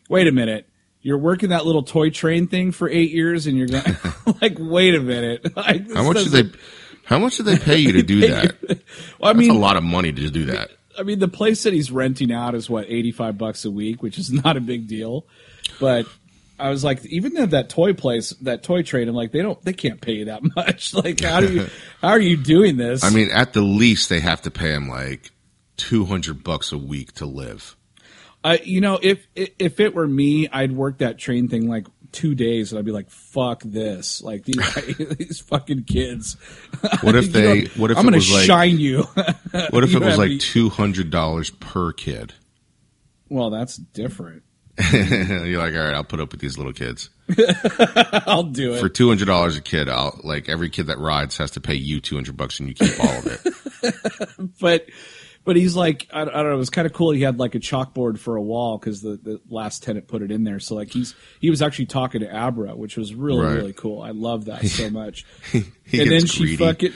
[0.07, 0.67] wait a minute.
[1.01, 3.83] You're working that little toy train thing for eight years, and you're going
[4.41, 5.51] like, wait a minute.
[5.55, 6.57] Like, How much did they
[7.05, 8.55] how much did they pay you to do that?
[9.19, 10.69] well, I That's mean, a lot of money to do that.
[10.97, 14.01] I mean, the place that he's renting out is what eighty five bucks a week,
[14.03, 15.25] which is not a big deal.
[15.79, 16.05] But
[16.63, 19.61] I was like, even at that toy place, that toy trade, I'm like, they don't,
[19.63, 20.93] they can't pay you that much.
[20.93, 21.67] Like, how do you,
[22.01, 23.03] how are you doing this?
[23.03, 25.31] I mean, at the least, they have to pay him like
[25.77, 27.75] two hundred bucks a week to live.
[28.45, 32.35] I, you know, if if it were me, I'd work that train thing like two
[32.35, 34.75] days, and I'd be like, "Fuck this!" Like these
[35.17, 36.35] these fucking kids.
[37.01, 37.61] What if they?
[37.63, 38.45] know, What if I'm gonna was like?
[38.45, 39.03] shine you?
[39.03, 42.33] What if You it was like two hundred dollars per kid?
[43.29, 44.43] well, that's different.
[44.91, 47.09] You're like, all right, I'll put up with these little kids
[48.27, 48.79] I'll do it.
[48.79, 49.87] for two hundred dollars a kid.
[49.87, 52.75] I'll like every kid that rides has to pay you two hundred bucks, and you
[52.75, 54.49] keep all of it.
[54.59, 54.87] but
[55.45, 56.53] but he's like I, I don't know.
[56.53, 57.11] It was kind of cool.
[57.11, 60.31] He had like a chalkboard for a wall because the, the last tenant put it
[60.31, 60.59] in there.
[60.59, 63.55] So like he's he was actually talking to Abra, which was really Right.
[63.55, 64.01] really cool.
[64.01, 65.25] I love that so much.
[65.51, 65.59] He
[66.01, 66.57] and then gets she greedy.
[66.57, 66.93] fucking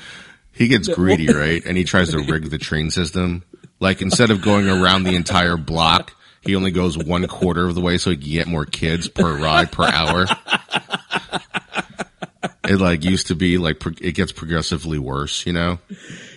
[0.52, 1.64] He gets greedy, right?
[1.64, 3.44] And he tries to rig the train system.
[3.80, 6.14] Like instead of going around the entire block,
[6.48, 9.38] he only goes one quarter of the way so he can get more kids per
[9.38, 10.26] ride per hour.
[12.70, 15.80] It like used to be like pro- it gets progressively worse, you know.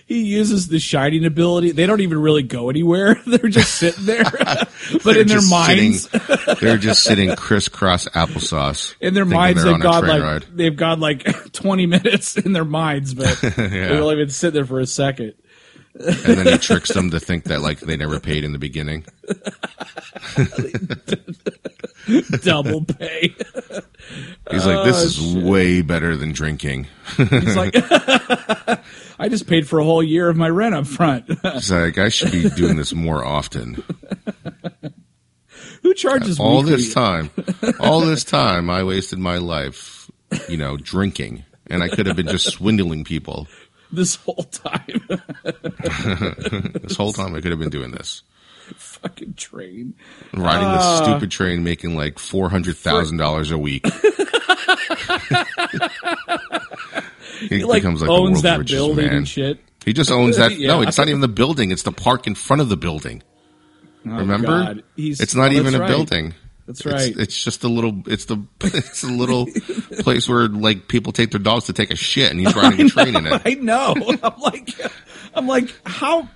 [0.06, 1.72] he uses the shining ability.
[1.72, 3.20] They don't even really go anywhere.
[3.26, 4.22] They're just sitting there,
[5.04, 8.94] but in their minds, sitting, they're just sitting crisscross applesauce.
[9.00, 10.46] in their minds, they've on a gone train like ride.
[10.56, 14.78] they've gone like twenty minutes in their minds, but they've only been sitting there for
[14.78, 15.34] a second.
[16.00, 19.04] And then he tricks them to think that like they never paid in the beginning.
[22.42, 23.34] Double pay.
[24.50, 25.44] He's like, "This oh, is Oh, shit.
[25.44, 26.86] way better than drinking."
[27.16, 27.74] He's like,
[29.18, 31.26] I just paid for a whole year of my rent up front.
[31.42, 33.82] He's like, "I should be doing this more often."
[35.82, 36.76] Who charges all weekly?
[36.76, 37.30] this time,
[37.78, 40.10] all this time, I wasted my life,
[40.48, 43.46] you know, drinking, and I could have been just swindling people
[43.92, 45.00] this whole time?
[46.82, 47.34] this whole time.
[47.34, 48.22] I could have been doing this,
[48.76, 49.94] Fucking train.
[50.32, 50.98] riding Ah.
[50.98, 53.86] this stupid train, making like four hundred thousand dollars a week.
[57.40, 59.16] he like, becomes like the owns world's that richest building man.
[59.16, 59.58] and shit.
[59.84, 60.58] He just owns that.
[60.58, 63.22] No, it's not even the building; it's the park in front of the building.
[64.06, 64.76] Oh, Remember?
[64.96, 65.88] It's not oh, even a right.
[65.88, 66.34] building.
[66.70, 67.16] That's It's- right.
[67.18, 68.02] It's, just a little.
[68.06, 68.38] It's the.
[68.62, 69.46] It's a little
[70.02, 72.88] place where like people take their dogs to take a shit, and he's riding a
[72.88, 73.42] train in it.
[73.44, 73.94] I know.
[74.22, 74.70] I'm like,
[75.34, 76.28] I'm like, how?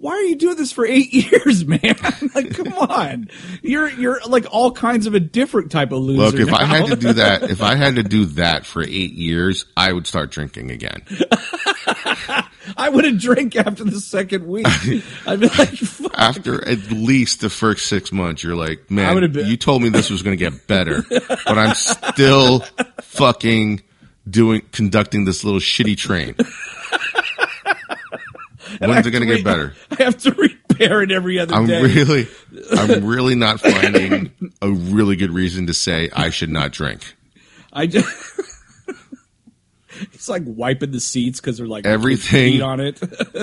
[0.00, 1.80] Why are you doing this for eight years, man?
[2.34, 3.28] like, come on.
[3.62, 6.22] You're you're like all kinds of a different type of loser.
[6.38, 9.12] Look, if I had to do that, if I had to do that for eight
[9.12, 11.02] years, I would start drinking again.
[12.76, 14.66] I wouldn't drink after the second week.
[15.26, 16.12] I'd be like, fuck.
[16.16, 20.10] After at least the first six months, you're like, man, been- you told me this
[20.10, 22.60] was going to get better, but I'm still
[23.00, 23.82] fucking
[24.28, 26.34] doing, conducting this little shitty train.
[28.80, 29.74] When's it going to get better?
[29.98, 31.82] I have to repair it every other I'm day.
[31.82, 32.26] really,
[32.72, 34.30] I'm really not finding
[34.62, 37.14] a really good reason to say I should not drink.
[37.72, 38.08] I just.
[40.12, 43.00] It's like wiping the seats because they're like Everything- on it.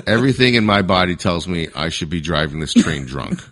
[0.07, 3.43] Everything in my body tells me I should be driving this train drunk.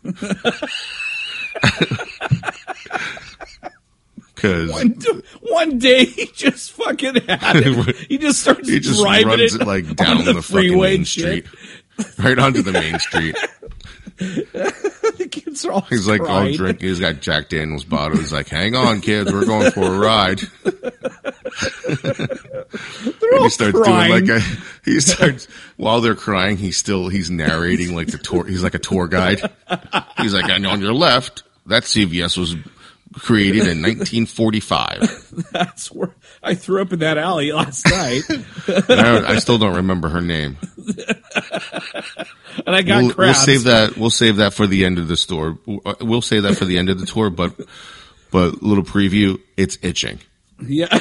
[4.44, 7.96] Because one, one day he just fucking had it.
[8.10, 10.98] He just starts he just driving runs it it like down the, the, fucking freeway
[10.98, 11.46] main shit.
[11.48, 13.38] street, right onto the main street.
[14.18, 16.82] the kids are all He's like all drink.
[16.82, 18.18] He's got Jack Daniels bottle.
[18.18, 20.40] He's like, "Hang on, kids, we're going for a ride."
[23.22, 24.26] They're all he starts crying.
[24.26, 24.46] doing like a
[24.84, 25.46] he starts
[25.78, 29.40] while they're crying he's still he's narrating like the tour he's like a tour guide
[30.18, 32.56] he's like and on your left that cvs was
[33.14, 38.24] created in 1945 That's where I threw up in that alley last night,
[38.90, 40.58] I, I still don't remember her name
[42.66, 45.18] and I got we'll, we'll save that we'll save that for the end of the
[45.18, 45.58] store
[46.02, 47.54] we'll save that for the end of the tour but
[48.32, 50.20] but little preview it's itching
[50.62, 50.88] Yeah.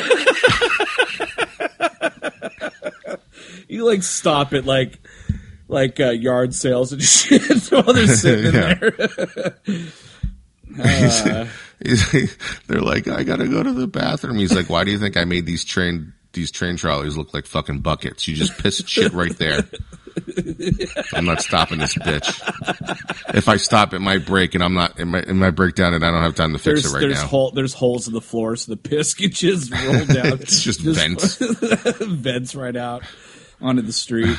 [3.68, 4.98] you like stop it like
[5.68, 8.74] like uh, yard sales and shit while they're sitting Yeah.
[8.74, 9.54] there.
[10.78, 11.46] Uh,
[11.84, 12.36] He's,
[12.68, 14.36] they're like, I gotta go to the bathroom.
[14.38, 17.46] He's like, why do you think I made these train these train trolleys look like
[17.46, 18.28] fucking buckets?
[18.28, 19.60] You just piss shit right there.
[21.14, 23.34] I'm not stopping this bitch.
[23.34, 24.98] If I stop, it might break, and I'm not.
[25.00, 26.94] It might, it might break down, and I don't have time to fix there's it
[26.94, 27.26] right there's now.
[27.26, 30.34] hole there's holes in the floor so the piss can just roll down.
[30.40, 31.36] It's just vents.
[31.38, 33.02] vents right out
[33.60, 34.36] onto the street.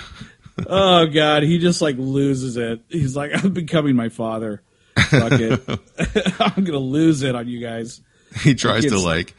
[0.68, 2.82] Oh god, he just like loses it.
[2.90, 4.62] He's like, I'm becoming my father.
[4.96, 5.62] Fuck it.
[6.40, 8.02] I'm gonna lose it on you guys.
[8.42, 9.34] He tries to like.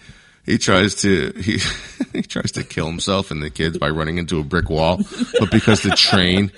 [0.45, 1.59] He tries to he
[2.13, 5.01] he tries to kill himself and the kids by running into a brick wall,
[5.41, 6.53] but because the train,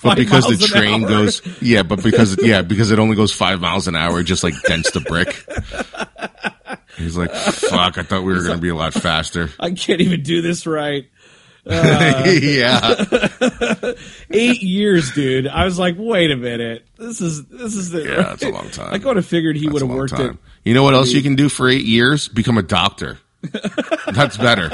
[0.00, 3.88] but because the train goes, yeah, but because yeah, because it only goes five miles
[3.88, 5.44] an hour, it just like dents the brick.
[6.96, 7.98] He's like, "Fuck!
[7.98, 10.66] I thought we were going to be a lot faster." I can't even do this
[10.66, 11.06] right.
[11.64, 13.04] Uh, yeah,
[14.30, 15.46] Eight years, dude.
[15.46, 16.84] I was like, wait a minute.
[16.98, 18.02] This is this is the.
[18.02, 18.92] Yeah, that's a long time.
[18.92, 20.30] I would have figured he would have worked time.
[20.30, 20.36] it.
[20.64, 22.26] You know what else you can do for eight years?
[22.28, 23.18] Become a doctor.
[24.12, 24.70] That's better.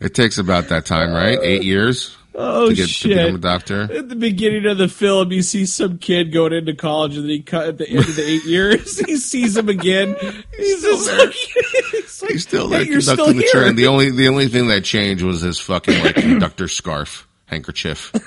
[0.00, 1.38] it takes about that time, right?
[1.42, 3.16] Eight years Oh to get to shit!
[3.16, 3.82] become a doctor.
[3.82, 7.30] At the beginning of the film, you see some kid going into college, and then
[7.30, 8.98] he cut at the end of the eight years.
[9.00, 10.16] He sees him again.
[10.56, 11.18] He's, still just there.
[11.26, 11.32] like,
[11.92, 13.62] he's, like, He's still "Hey, there still conducting the here.
[13.64, 13.76] train.
[13.76, 18.10] The only the only thing that changed was his fucking like conductor scarf handkerchief.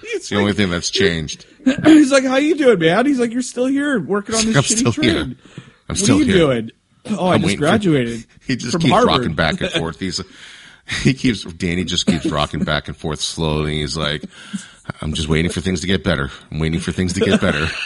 [0.00, 1.46] He's, The only thing that's changed.
[1.84, 4.62] he's like, "How you doing, man?" He's like, "You're still here working on this I'm
[4.62, 5.20] shitty still here.
[5.22, 5.36] I'm
[5.88, 6.34] What still are you here.
[6.36, 6.70] doing?"
[7.06, 8.24] Oh, I I'm just waiting for- graduated.
[8.46, 9.08] He just keeps Harvard.
[9.08, 9.98] rocking back and forth.
[10.00, 10.20] He's
[11.02, 13.80] he keeps Danny just keeps rocking back and forth slowly.
[13.80, 14.24] He's like,
[15.00, 16.30] I'm just waiting for things to get better.
[16.50, 17.66] I'm waiting for things to get better.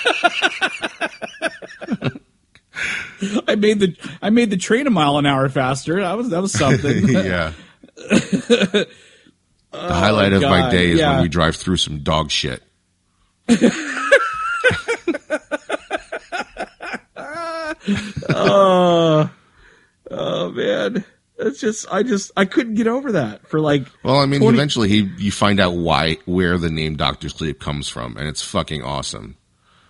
[3.49, 6.01] I made the I made the train a mile an hour faster.
[6.01, 7.09] That was that was something.
[7.15, 7.53] yeah.
[7.97, 8.89] The
[9.73, 11.15] oh, highlight of my day is yeah.
[11.15, 12.63] when we drive through some dog shit.
[18.29, 19.31] oh,
[20.11, 21.05] oh man,
[21.39, 24.57] it's just I just I couldn't get over that for like Well, I mean, 20
[24.57, 28.43] eventually he you find out why where the name Doctor Sleep comes from, and it's
[28.43, 29.37] fucking awesome.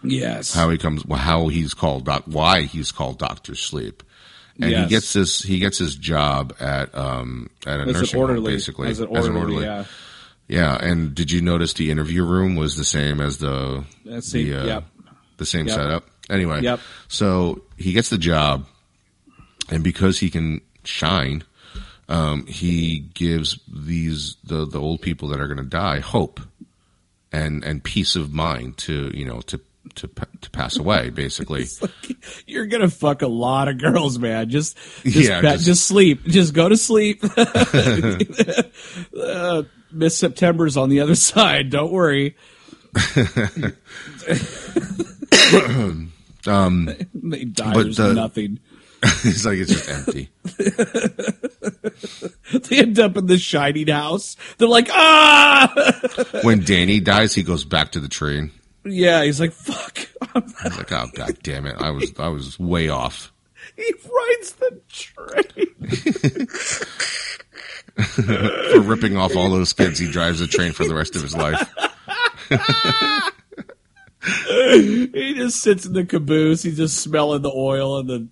[0.02, 4.02] yes how he comes how he's called doc why he's called doctor sleep
[4.60, 4.84] and Yes.
[4.84, 8.44] he gets this he gets his job at um at a as nursing an orderly
[8.52, 9.84] home basically as an orderly, yeah.
[10.46, 14.50] yeah and did you notice the interview room was the same as the That's the
[14.50, 14.84] the- uh, yep.
[15.38, 15.76] the same Yep.
[15.76, 16.78] setup anyway Yep.
[17.08, 18.66] so he gets the job
[19.70, 21.42] and because he can shine
[22.08, 26.40] um he gives these the the old people that are going to die hope
[27.30, 29.60] and and peace of mind to you know to
[29.94, 30.08] to
[30.40, 31.92] to pass away basically like,
[32.46, 34.48] you're gonna fuck a lot of girls, man.
[34.48, 36.24] Just, just, Yeah, just- just, sleep.
[36.24, 37.22] Just go to sleep.
[39.18, 41.70] uh, Miss September's on the other side.
[41.70, 42.36] Don't worry.
[46.46, 47.74] um They die.
[47.74, 48.60] But There's the- nothing.
[49.24, 50.28] it's like it's just empty.
[52.50, 54.34] They end up in the shining house.
[54.56, 55.70] They're like, ah.
[56.42, 58.52] When Danny dies, he goes back to the train.
[58.84, 59.98] yeah, he's like, fuck.
[59.98, 61.76] He's like, "Oh god damn it!
[61.78, 63.32] I was I was way off."
[63.76, 66.46] he rides the train.
[68.72, 71.36] For ripping off all those kids, he drives the train for the rest of his
[71.36, 71.68] life.
[74.24, 76.62] He just sits in the caboose.
[76.62, 78.28] He's just smelling the oil and the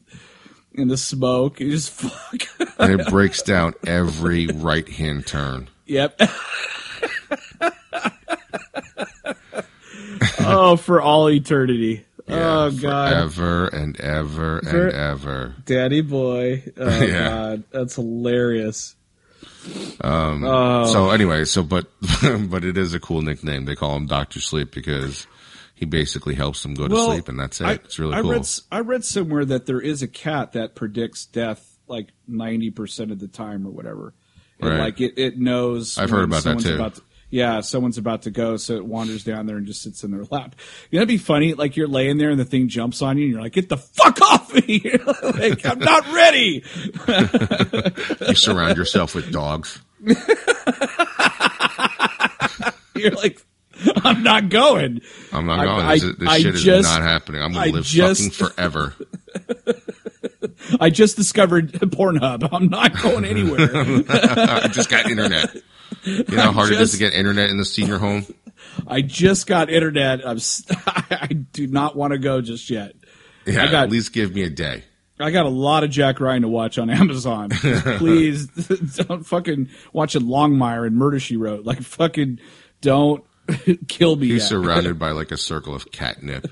[0.79, 1.59] and the smoke.
[1.59, 2.43] He just fuck.
[2.79, 5.69] And it breaks down every right hand turn.
[5.87, 6.21] Yep.
[10.41, 12.05] oh, for all eternity.
[12.29, 15.55] oh God, Ever and ever and For- ever.
[15.65, 16.65] Daddy boy.
[16.77, 17.29] Oh Yeah.
[17.29, 18.95] God, that's hilarious.
[20.01, 20.87] Um, Oh.
[20.93, 21.87] So anyway, so but
[22.49, 23.65] but it is a cool nickname.
[23.65, 25.27] They call him Doctor Sleep because
[25.77, 27.65] he basically helps them go to Well, sleep, and that's it.
[27.67, 28.33] I, it's really I cool.
[28.33, 33.13] Read, I read somewhere that there is a cat that predicts death like ninety percent
[33.13, 34.13] of the time or whatever.
[34.59, 34.81] And Right.
[34.81, 35.99] like it, it knows.
[35.99, 36.75] I've heard about that, too.
[36.75, 40.03] About to, yeah, someone's about to go, so it wanders down there and just sits
[40.03, 40.55] in their lap.
[40.91, 41.53] You know, it'd be funny.
[41.55, 43.77] Like you're laying there and the thing jumps on you, and you're like, "Get the
[43.77, 44.81] fuck off me!"
[45.23, 46.65] like I'm not ready.
[48.29, 49.79] you surround yourself with dogs.
[52.95, 53.45] You're like,
[54.05, 55.01] "I'm not going."
[55.33, 55.87] I'm not going.
[55.87, 57.43] I- this this I shit is just- not happening.
[57.43, 58.95] I'm gonna live just- fucking forever.
[60.81, 62.49] I just discovered Pornhub.
[62.53, 63.71] I'm not going anywhere.
[64.09, 65.55] I just got internet.
[66.05, 68.27] You know how hard it is just- to get internet in the senior home?
[68.87, 70.27] I just got internet.
[70.27, 70.39] I'm.
[71.11, 72.95] I do not want to go just yet.
[73.47, 74.85] Yeah, I got- at least give me a day.
[75.19, 77.49] I got a lot of Jack Ryan to watch on Amazon.
[77.49, 81.65] Please don't fucking watch a Longmire and Murder She Wrote.
[81.65, 82.39] Like fucking
[82.83, 83.25] don't
[83.89, 84.29] kill me.
[84.29, 86.47] He's surrounded by like a circle of catnip.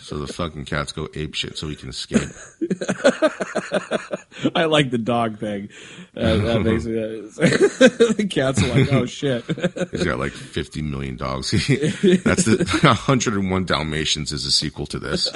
[0.00, 2.20] so the fucking cats go ape shit so he can escape.
[4.54, 5.68] I like the dog thing.
[6.16, 6.94] Uh, that makes me.
[6.94, 9.44] the cats are like, oh shit.
[9.90, 11.50] He's got like 50 million dogs.
[11.50, 15.30] That's the 101 Dalmatians is a sequel to this.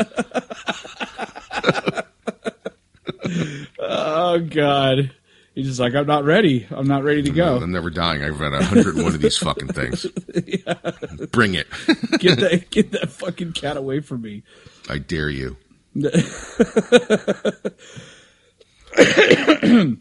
[3.79, 5.11] oh god.
[5.54, 6.66] He's just like, I'm not ready.
[6.70, 7.56] I'm not ready to go.
[7.56, 8.22] I'm never dying.
[8.22, 10.06] I've read 101 of these fucking things.
[11.32, 11.66] Bring it.
[12.18, 14.44] Get that get that fucking cat away from me.
[14.88, 15.56] I dare you.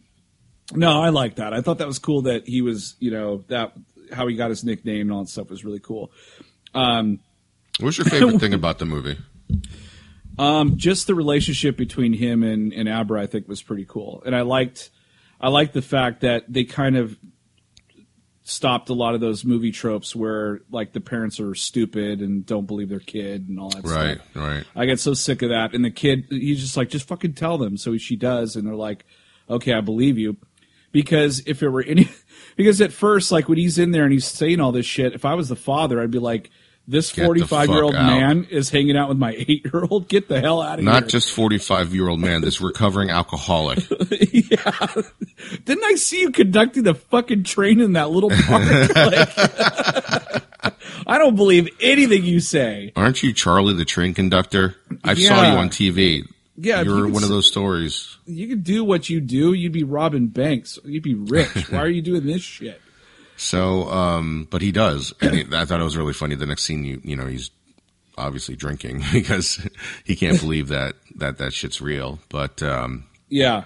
[0.76, 1.54] No, I like that.
[1.54, 3.74] I thought that was cool that he was, you know, that
[4.12, 6.12] how he got his nickname and all that stuff was really cool.
[6.74, 7.20] Um,
[7.80, 9.18] What's your favorite thing about the movie?
[10.38, 14.36] Um, just the relationship between him and, and Abra, I think, was pretty cool, and
[14.36, 14.90] I liked,
[15.40, 17.18] I like the fact that they kind of
[18.44, 22.66] stopped a lot of those movie tropes where like the parents are stupid and don't
[22.66, 24.28] believe their kid and all that Right, stuff.
[24.36, 24.64] right.
[24.76, 25.74] I get so sick of that.
[25.76, 27.78] And the kid, he's just like, just fucking tell them.
[27.78, 29.06] So she does, and they're like,
[29.50, 30.38] okay, I believe you.
[30.92, 32.10] Because if it were any,
[32.56, 35.26] because at first, like when he's in there and he's saying all this shit, if
[35.26, 36.50] I was the father, I'd be like,
[36.90, 38.06] this 45 year old out.
[38.06, 40.08] man is hanging out with my eight year old.
[40.08, 40.92] Get the hell out of here.
[40.92, 43.80] Not just 45 year old man, this recovering alcoholic.
[44.12, 44.88] yeah.
[45.66, 48.60] Didn't I see you conducting the fucking train in that little park?
[49.00, 49.30] Like,
[51.08, 52.92] I don't believe anything you say.
[52.96, 54.76] Aren't you Charlie the train conductor?
[55.04, 56.28] I saw you on TV.
[56.56, 58.18] Yeah, you You're could one of those stories.
[58.26, 59.54] You could do what you do.
[59.54, 60.78] You'd be robbing banks.
[60.84, 61.72] You'd be rich.
[61.72, 62.82] Why are you doing this shit?
[63.42, 66.36] So, um, but he does, and it, I thought it was really funny.
[66.36, 67.52] The next scene, you you know, he's
[68.18, 69.66] obviously drinking because
[70.04, 72.20] he can't believe that that that shit's real.
[72.30, 73.64] But um, Yeah.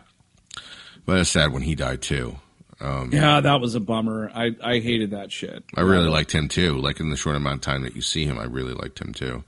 [1.08, 2.36] but it's sad when he died too.
[2.80, 4.30] Um, Yeah, that was a bummer.
[4.36, 5.64] I, I hated that shit.
[5.76, 6.78] I really liked him too.
[6.78, 9.12] Like in the short amount of time that you see him, I really liked him
[9.14, 9.44] too.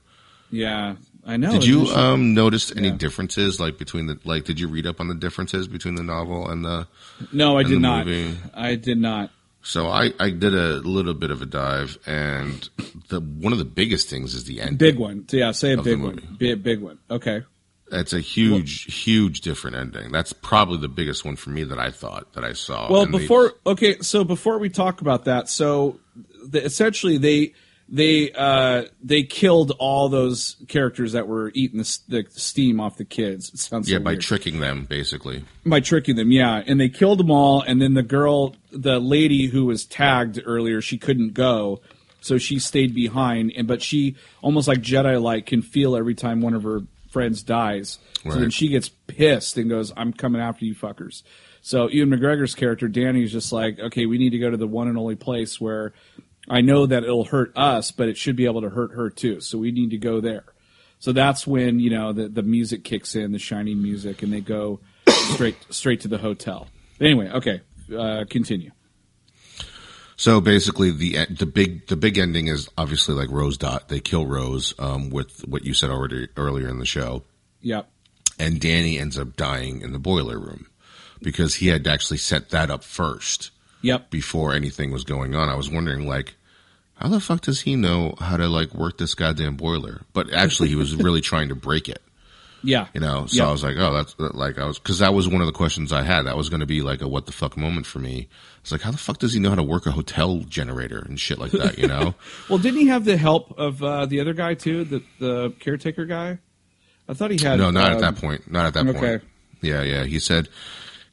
[0.50, 1.52] Yeah, I know.
[1.52, 2.96] Did you um, notice any Yeah.
[2.96, 4.44] differences, like between the like?
[4.44, 6.88] Did you read up on the differences between the novel and the?
[7.32, 8.06] no, I did not.
[8.06, 8.36] movie?
[8.54, 9.30] I did not.
[9.66, 12.68] So I I did a little bit of a dive, and
[13.08, 14.76] the one of the biggest things is the ending.
[14.76, 15.28] Big one.
[15.28, 16.36] So, yeah, say a big one.
[16.38, 16.98] Big, big one.
[17.10, 17.42] Okay.
[17.90, 20.12] It's a huge, huge different ending.
[20.12, 22.90] That's probably the biggest one for me that I thought that I saw.
[22.90, 25.98] Well, And they- before okay, so before we talk about that, so
[26.48, 27.54] the, essentially they
[27.88, 33.04] they uh, they killed all those characters that were eating the, the steam off the
[33.04, 33.50] kids.
[33.50, 34.22] It sounds yeah, so by weird.
[34.22, 35.44] tricking them, basically.
[35.64, 37.62] by tricking them, yeah, and they killed them all.
[37.62, 41.80] And then the girl, the lady who was tagged earlier, she couldn't go,
[42.20, 43.52] so she stayed behind.
[43.56, 47.42] And but she almost like Jedi like can feel every time one of her friends
[47.42, 47.98] dies.
[48.24, 51.22] So then she gets pissed and goes, "I'm coming after you fuckers."
[51.62, 54.66] So Ewan McGregor's character Danny is just like, "Okay, we need to go to the
[54.66, 55.92] one and only place where
[56.48, 59.40] I know that it'll hurt us, but it should be able to hurt her too.
[59.40, 60.44] So we need to go there."
[60.98, 64.40] So that's when you know the the music kicks in, the shining music, and they
[64.40, 66.68] go straight straight to the hotel.
[67.00, 67.60] Anyway, okay,
[67.96, 68.70] uh, continue.
[70.16, 73.88] So basically, the the big the big ending is obviously like Rose Dot.
[73.88, 77.22] They kill Rose um, with what you said already earlier in the show,
[77.60, 77.88] Yep.
[78.38, 80.68] and Danny ends up dying in the boiler room
[81.20, 83.50] because he had actually set that up first
[83.82, 84.10] Yep.
[84.10, 85.48] before anything was going on.
[85.48, 86.34] I was wondering like.
[86.98, 90.00] How the fuck does he know how to like work this goddamn boiler?
[90.14, 92.00] But actually, he was really trying to break it.
[92.62, 92.86] Yeah.
[92.94, 93.48] You know, so Yeah.
[93.48, 95.92] I was like, oh, that's like I was because that was one of the questions
[95.92, 96.22] I had.
[96.22, 98.28] That was going to be like a what the fuck moment for me.
[98.62, 101.20] It's like, how the fuck does he know how to work a hotel generator and
[101.20, 101.78] shit like that?
[101.78, 102.14] You know,
[102.48, 106.06] Well, didn't he have the help of uh, the other guy too, the the caretaker
[106.06, 106.38] guy?
[107.08, 107.58] I thought he had.
[107.58, 108.50] no, not um, at that point.
[108.50, 108.96] Not at that point.
[108.96, 109.18] okay.
[109.18, 109.22] point.
[109.60, 110.04] Yeah, yeah.
[110.04, 110.48] He said,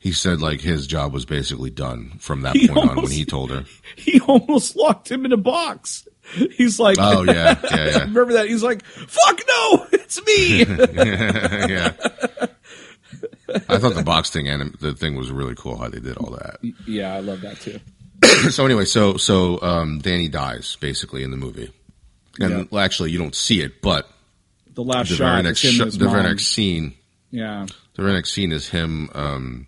[0.04, 3.26] he said like his job was basically done from that He point on when he
[3.26, 3.64] told her.
[3.96, 6.08] He almost locked him in a box.
[6.58, 8.00] He's like, Oh yeah, yeah, yeah.
[8.02, 8.48] remember that?
[8.48, 11.94] He's like, "Fuck no, it's me." yeah.
[13.70, 16.32] I thought the box thing and the thing was really cool how they did all
[16.32, 16.58] that.
[16.88, 17.80] yeah, I love that too.
[18.52, 21.72] so anyway, so so um, Danny dies basically in the movie,
[22.40, 22.64] and Yeah.
[22.72, 24.10] well, actually you don't see it, but
[24.74, 26.96] The last the shot, very next sh- the very next scene,
[27.32, 29.68] Yeah, the very next scene is him um,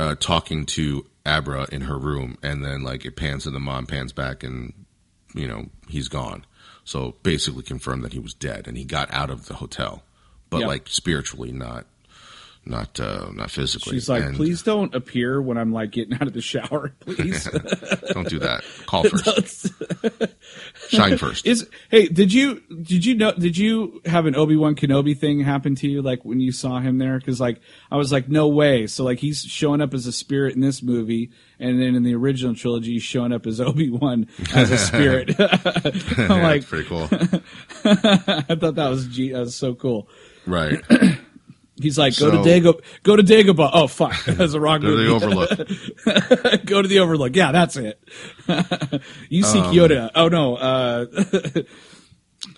[0.00, 3.86] uh, talking to Abra in her room, and then like it pans to the mom,
[3.86, 4.72] pans back, and
[5.34, 6.44] you know he's gone.
[6.84, 10.02] So basically confirmed that he was dead, and he got out of the hotel,
[10.48, 10.66] but Yeah.
[10.66, 11.86] like spiritually, not
[12.66, 13.94] not uh, not physically.
[13.94, 17.44] she's like, And "Please don't appear when I'm like getting out of the shower, please."
[18.12, 18.62] don't do that.
[18.86, 19.72] Call first,
[20.88, 21.46] shine first.
[21.46, 25.40] Is hey, did you did you know did you have an Obi Wan Kenobi thing
[25.40, 27.18] happen to you like when you saw him there?
[27.18, 28.86] Because like I was like, no way.
[28.86, 32.14] So like he's showing up as a spirit in this movie, and then in the
[32.14, 35.34] original trilogy, he's showing up as Obi Wan as a spirit.
[35.40, 35.48] I'm
[36.18, 40.08] Yeah, like, pretty cool, I thought that was that was so cool.
[40.46, 40.78] right?
[41.80, 43.70] He's like, go So- to Dago, go to Dagobah.
[43.72, 46.64] Oh fuck, that's a wrong Go to the Overlook.
[46.66, 47.34] go to the Overlook.
[47.34, 48.02] Yeah, that's it.
[49.28, 50.10] you seek Um, Yoda.
[50.14, 51.06] Oh no, uh,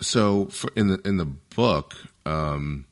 [0.01, 1.93] So for, in the in the book,
[2.25, 2.85] um,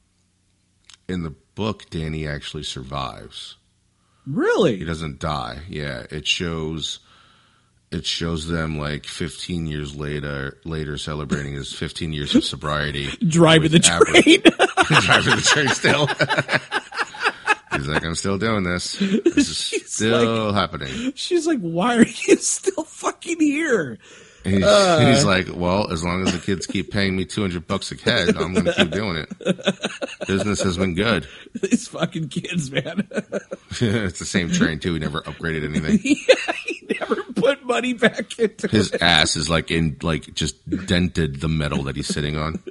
[1.08, 3.58] in the book, Danny actually survives.
[4.28, 5.60] Really, he doesn't die.
[5.70, 7.00] Yeah, it shows.
[7.92, 13.08] It shows them like 15 years later, later celebrating his 15 years of sobriety.
[13.28, 14.42] Driving the train.
[15.02, 16.08] driving the train still.
[17.78, 18.98] He's like, I'm still doing this.
[18.98, 21.14] This is She's still happening.
[21.16, 23.98] She's like, why are you still fucking here?
[24.44, 24.98] And he's, Uh.
[25.00, 27.96] and he's like, well, as long as the kids keep paying me 200 bucks a
[27.96, 30.28] head, I'm going to keep doing it.
[30.28, 31.28] Business has been good.
[31.62, 33.08] These fucking kids, man.
[33.80, 34.94] it's the same train too.
[34.94, 36.00] He never upgraded anything.
[36.04, 39.02] yeah, he never put money back into His it.
[39.04, 42.62] ass is like in, like just dented the metal that he's sitting on.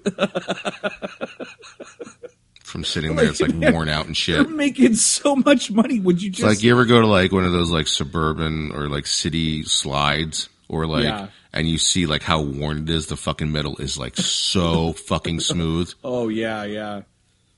[2.71, 4.37] From sitting there, it's like worn out and shit.
[4.37, 5.99] You're making so much money.
[5.99, 8.71] Would you It's just like you ever go to like one of those like suburban
[8.73, 11.29] or like city slides or like Yeah.
[11.53, 15.41] and you see like how worn it is, the fucking metal is like so fucking
[15.41, 15.93] smooth.
[16.05, 17.03] Oh yeah, yeah.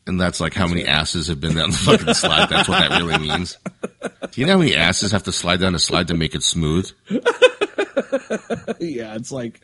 [0.06, 2.48] And that's like how many asses have been down the fucking slide.
[2.48, 3.58] That's what that really means.
[4.32, 6.42] Do you know how many asses have to slide down a slide to make it
[6.42, 6.90] smooth?
[8.80, 9.60] Yeah, it's like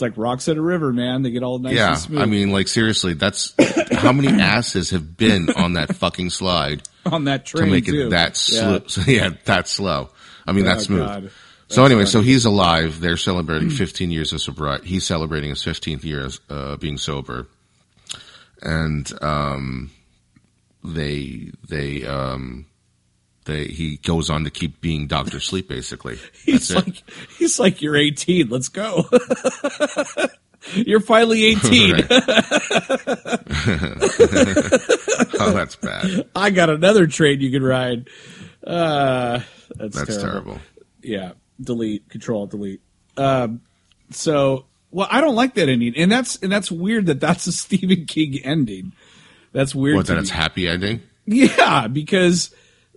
[0.00, 1.22] it's like rocks at a river, man.
[1.22, 1.88] They get all nice Yeah.
[1.90, 3.54] and smooth I mean, like seriously, that's
[3.92, 8.06] how many asses have been on that fucking slide on that train to make too.
[8.06, 8.80] it that slow.
[9.06, 9.30] Yeah.
[9.44, 10.10] that slow.
[10.46, 11.06] I mean, Oh, that's smooth.
[11.06, 11.30] God.
[11.68, 12.98] So anyway, That's so he's alive.
[13.00, 14.88] They're celebrating 15 years of sobriety.
[14.88, 17.46] He's celebrating his 15th year of uh, being sober,
[18.62, 19.90] and um,
[20.82, 22.66] they they um,
[23.50, 25.68] they he goes on to keep being Doctor Sleep.
[25.68, 26.86] Basically, He's That's it.
[26.86, 28.48] like he's like you're 18.
[28.48, 29.04] Let's go.
[30.74, 32.06] you're finally 18.
[35.42, 36.28] Oh, that's bad.
[36.36, 38.08] I got another train you can ride.
[38.66, 39.40] Uh,
[39.74, 40.54] that's, That's terrible.
[40.54, 40.60] terrible.
[41.02, 42.82] Yeah, delete, control, delete.
[43.16, 43.62] Um,
[44.10, 47.52] so, well, I don't like that ending, and that's and that's weird that that's a
[47.52, 48.92] Stephen King ending.
[49.52, 49.96] That's weird.
[49.96, 50.06] What?
[50.08, 50.20] That me.
[50.20, 51.00] it's happy ending.
[51.26, 52.54] Yeah, because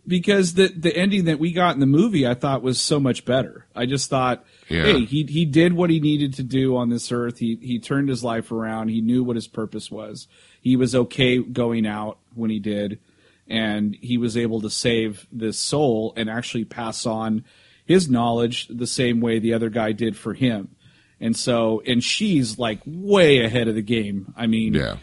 [0.07, 3.25] because the the ending that we got in the movie I thought was so much
[3.25, 3.65] better.
[3.75, 4.83] I just thought, Yeah.
[4.83, 7.39] hey, he he did what he needed to do on this earth.
[7.39, 8.89] He he turned his life around.
[8.89, 10.27] He knew what his purpose was.
[10.61, 12.99] He was okay going out when he did,
[13.47, 17.43] and he was able to save this soul and actually pass on
[17.85, 20.69] his knowledge the same way the other guy did for him.
[21.19, 24.33] And so, and she's like way ahead of the game.
[24.37, 24.97] I mean, Yeah.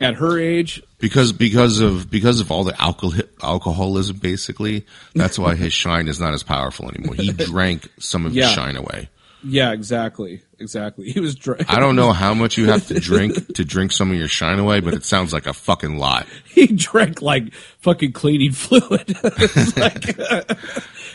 [0.00, 5.54] at her age, Because because of because of all the alcohol alcoholism, basically, that's why
[5.54, 7.14] his shine is not as powerful anymore.
[7.14, 8.46] He drank some of Yeah.
[8.46, 9.10] his shine away.
[9.44, 11.10] Yeah, exactly, exactly.
[11.12, 14.10] He was dr- I don't know how much you have to drink to drink some
[14.10, 16.26] of your shine away, but it sounds like a fucking lot.
[16.46, 19.16] he drank like fucking cleaning fluid.
[19.22, 20.58] It's like,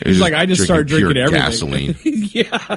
[0.04, 1.92] He's like, I just started pure drinking everything.
[1.92, 1.96] gasoline.
[2.32, 2.76] yeah,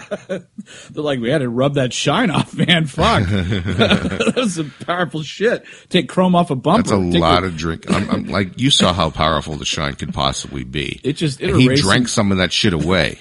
[0.92, 2.86] they're like, we had to rub that shine off, man.
[2.86, 5.64] Fuck, that was some powerful shit.
[5.88, 6.90] Take chrome off a bumper.
[6.90, 7.90] That's a Take lot of drink.
[7.90, 11.00] I'm, I'm like you saw how powerful the shine could possibly be.
[11.04, 13.20] It just it And he drank some of that shit away.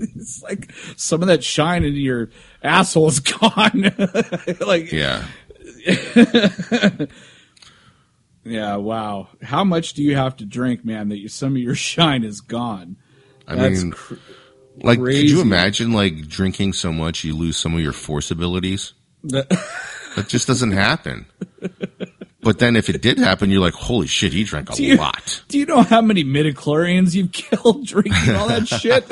[0.16, 2.30] It's like some of that shine into your
[2.62, 3.92] asshole is gone.
[4.60, 5.24] like, Yeah,
[8.44, 9.28] yeah, wow.
[9.42, 12.40] How much do you have to drink, man, that you, some of your shine is
[12.40, 12.96] gone?
[13.46, 14.14] I That's mean, cr-
[14.82, 18.94] like, could you imagine like drinking so much you lose some of your force abilities?
[19.24, 19.48] that-
[20.16, 21.26] That just doesn't happen.
[22.42, 24.96] But then if it did happen, you're like, holy shit, he drank a Do you-
[24.96, 25.42] lot.
[25.48, 29.04] Do you know how many midichlorians you've killed drinking all that shit?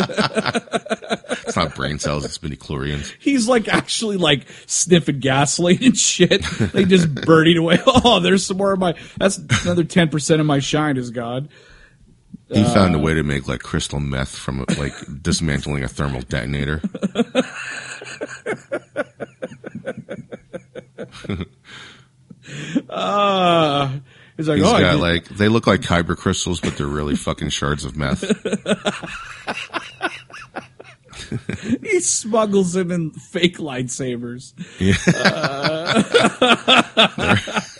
[1.47, 3.13] It's not brain cells, it's midichlorians.
[3.19, 6.43] He's like actually like sniffing gasoline and shit.
[6.43, 7.79] They just burning away.
[7.87, 8.95] Oh, there's some more of my.
[9.19, 11.49] That's another ten percent of my shine is gone.
[12.51, 12.99] He found Uh.
[12.99, 16.81] a way to make like crystal meth from like dismantling a thermal detonator.
[22.89, 23.99] Uh,
[24.37, 27.49] he's like, He's oh, got like they look like kyber crystals, but they're really fucking
[27.51, 28.21] shards of meth.
[31.83, 34.55] he smuggles them in fake lightsabers.
[34.79, 34.95] Yeah.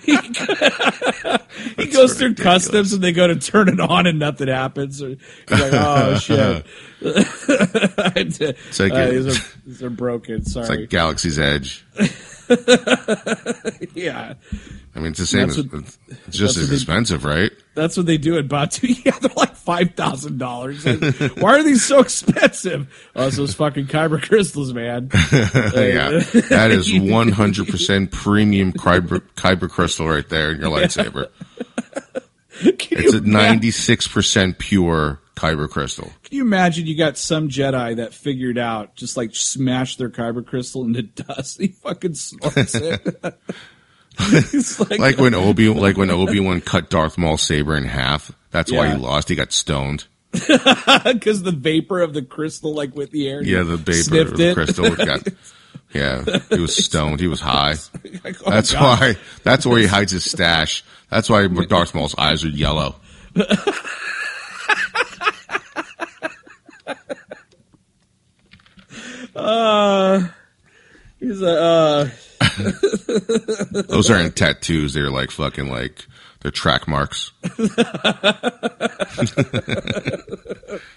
[0.00, 0.16] he,
[1.76, 5.02] he goes through customs and they go to turn it on and nothing happens.
[5.02, 5.18] Or he's
[5.50, 6.66] like, oh shit.
[7.00, 10.36] it's like a- these, are, these are broken.
[10.36, 10.68] It's Sorry.
[10.68, 11.84] like Galaxy's Edge.
[13.94, 14.34] yeah.
[14.94, 15.46] I mean, it's the same.
[15.48, 15.82] That's As, what-
[16.28, 17.50] it's just as what they- expensive, right?
[17.74, 18.90] That's what they do at Batuu.
[19.04, 20.84] Yeah, they're like five thousand dollars.
[20.84, 22.92] Why are these so expensive?
[23.14, 25.10] Oh, it's those fucking kyber crystals, man.
[25.32, 26.10] yeah,
[26.50, 31.28] that is 100% premium kyber, kyber crystal right there in your lightsaber.
[32.78, 36.12] Can It's a 96% pure kyber crystal.
[36.24, 40.44] Can you imagine you got some Jedi that figured out just like smash their kyber
[40.46, 41.58] crystal into dust?
[41.60, 43.24] He fucking snorts it.
[44.18, 48.30] Like, Like when uh, Obi, like when Obi Wan cut Darth Maul's saber in half.
[48.50, 49.30] That's why he lost.
[49.30, 50.04] He got stoned.
[50.32, 54.52] because the vapor of the crystal, like with the air, Yeah, the vapor of the
[54.52, 55.26] crystal got
[55.94, 57.20] Yeah, he was stoned.
[57.20, 57.76] He was high.
[58.22, 59.00] Like, oh, That's God.
[59.00, 59.16] why.
[59.42, 60.84] That's where he hides his stash.
[61.08, 62.96] That's why Darth Maul's eyes are yellow.
[69.40, 70.28] Uh,
[71.18, 71.60] he's a.
[71.62, 72.08] Uh,
[73.88, 74.92] Those aren't tattoos.
[74.94, 76.06] They're like fucking like
[76.40, 77.32] they're track marks.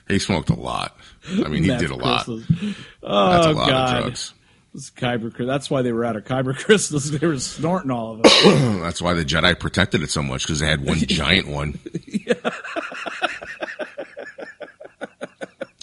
[0.08, 0.96] he smoked a lot.
[1.30, 2.26] I mean, he meth did a lot.
[2.26, 2.48] crystals.
[2.48, 3.96] That's Oh a lot God.
[3.98, 4.34] of drugs.
[4.74, 7.12] This kyber, that's why they were out of kyber crystals.
[7.12, 8.32] They were snorting all of them.
[8.82, 11.78] That's why the Jedi protected it so much because they had one giant one.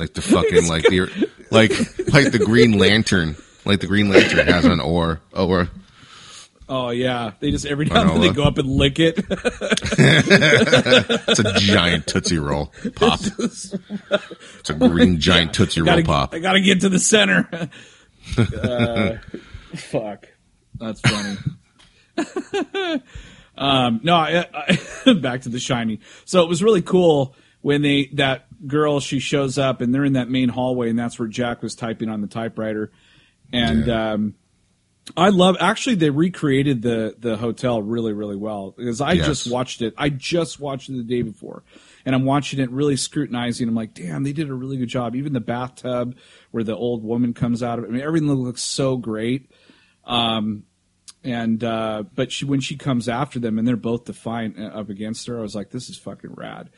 [0.01, 1.71] Like the fucking like the like
[2.13, 3.37] like the Green Lantern,
[3.67, 5.69] like the Green Lantern has an or or
[6.71, 9.19] Oh yeah, they just every now and then they go up and lick it.
[9.29, 13.19] it's a giant tootsie roll pop.
[13.41, 13.75] It's
[14.71, 16.33] a green giant tootsie roll gotta, pop.
[16.33, 17.49] I gotta get to the center.
[18.39, 19.17] uh,
[19.75, 20.29] fuck,
[20.77, 21.39] that's funny.
[23.59, 25.99] um, no, I, I, back to the shiny.
[26.25, 30.15] So it was really cool when they that girl she shows up and they're in
[30.15, 32.91] that main hallway and that's where Jack was typing on the typewriter,
[33.53, 34.13] and Yeah.
[34.13, 34.35] um,
[35.17, 39.27] I love actually they recreated the the hotel really really well because I Yes.
[39.27, 39.95] just watched it.
[39.99, 41.65] I just watched it the day before,
[42.05, 43.67] and I'm watching it really scrutinizing.
[43.67, 45.17] I'm like, damn, they did a really good job.
[45.17, 46.17] Even the bathtub
[46.51, 47.89] where the old woman comes out of it.
[47.89, 49.51] I mean, everything looks so great.
[50.05, 50.65] Um,
[51.25, 54.91] and uh, but she when she comes after them and they're both defiant uh, up
[54.91, 56.71] against her, I was like, this is fucking rad.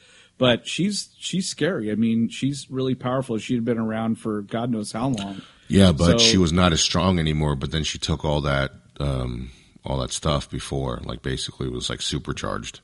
[0.42, 1.92] But she's she's scary.
[1.92, 3.38] I mean, she's really powerful.
[3.38, 5.40] She had been around for God knows how long.
[5.68, 7.54] Yeah, but So- she was not as strong anymore.
[7.54, 9.52] But then she took all that um
[9.84, 12.80] all that stuff before, like basically was like supercharged.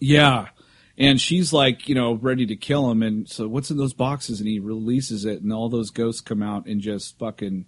[0.00, 0.46] Yeah.
[0.96, 3.02] And she's like, you know, ready to kill him.
[3.02, 4.40] And so, what's in those boxes?
[4.40, 7.66] And he releases it, and all those ghosts come out and just fucking,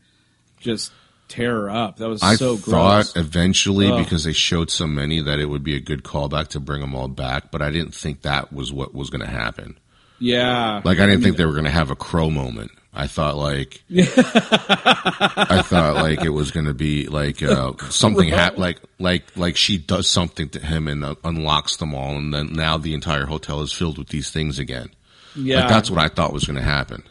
[0.58, 0.90] just
[1.30, 1.96] tear her up.
[1.96, 2.74] That was I so gross.
[2.74, 4.04] I thought eventually Ugh.
[4.04, 6.94] because they showed so many that it would be a good callback to bring them
[6.94, 9.78] all back, but I didn't think that was what was going to happen.
[10.18, 10.82] yeah.
[10.84, 12.72] Like I didn't think they were going to have a crow moment.
[12.92, 18.58] I thought like I thought like it was going to be like uh, something hap-
[18.58, 22.52] like like like she does something to him and uh, unlocks them all, and then
[22.52, 24.90] now the entire hotel is filled with these things again.
[25.36, 25.60] yeah.
[25.60, 27.04] Like that's what I thought was going to happen.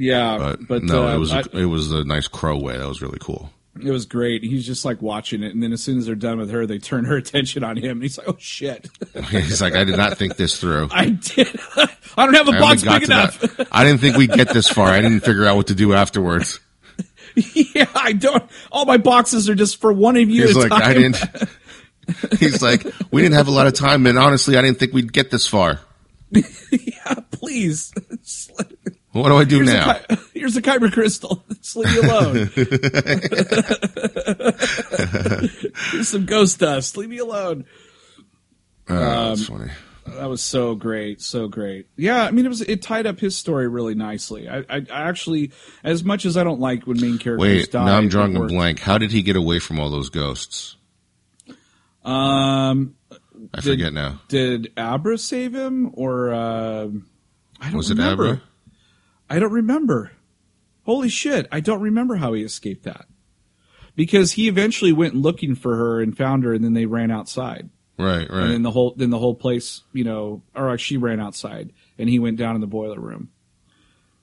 [0.00, 0.38] Yeah.
[0.38, 2.76] But, But, no, uh, it was I- it was a nice crow way.
[2.76, 3.50] That was really cool.
[3.80, 4.42] it was great.
[4.42, 5.52] He's just like watching it.
[5.54, 7.92] And then as soon as they're done with her, they turn her attention on him.
[7.98, 8.88] And he's like, oh shit.
[9.30, 10.88] He's like, I did not think this through.
[10.92, 11.48] I did.
[12.16, 13.38] I don't have a I box big enough.
[13.40, 13.68] that.
[13.70, 14.88] I didn't think we'd get this far.
[14.88, 16.58] I didn't figure out what to do afterwards.
[17.54, 18.50] yeah, I don't.
[18.72, 20.82] All my boxes are just for one of you He's like, time.
[20.82, 21.24] I didn't.
[22.40, 25.12] He's like, we didn't have a lot of time, and honestly, I didn't think we'd
[25.12, 25.78] get this far.
[26.32, 27.92] yeah, please.
[28.58, 28.72] Let-
[29.18, 29.96] What do I do Here's now?
[30.08, 31.42] a, here's a kyber crystal.
[31.62, 32.50] Just leave me alone.
[35.92, 36.96] here's some ghost dust.
[36.96, 37.64] Leave me alone.
[38.88, 39.70] Oh, that's funny.
[40.06, 41.86] That was so great, so great.
[41.96, 44.48] Yeah, I mean, it was it tied up his story really nicely.
[44.48, 45.52] I, I, I actually,
[45.84, 48.46] as much as I don't like when main characters Wait, die, now I'm drawing a
[48.46, 48.80] blank.
[48.80, 50.76] How did he get away from all those ghosts?
[52.04, 52.94] Um,
[53.52, 54.20] I Did- forget now.
[54.28, 56.88] did Abra save him, or uh,
[57.60, 58.24] I don't Was it remember.
[58.24, 58.42] Abra?
[59.28, 60.12] I don't remember.
[60.84, 63.06] Holy shit, I don't remember how he escaped that.
[63.94, 67.68] Because he eventually went looking for her and found her, and then they ran outside.
[67.98, 68.42] Right, right.
[68.42, 72.08] and then the whole then the whole place, you know, or she ran outside, and
[72.08, 73.30] he went down in the boiler room.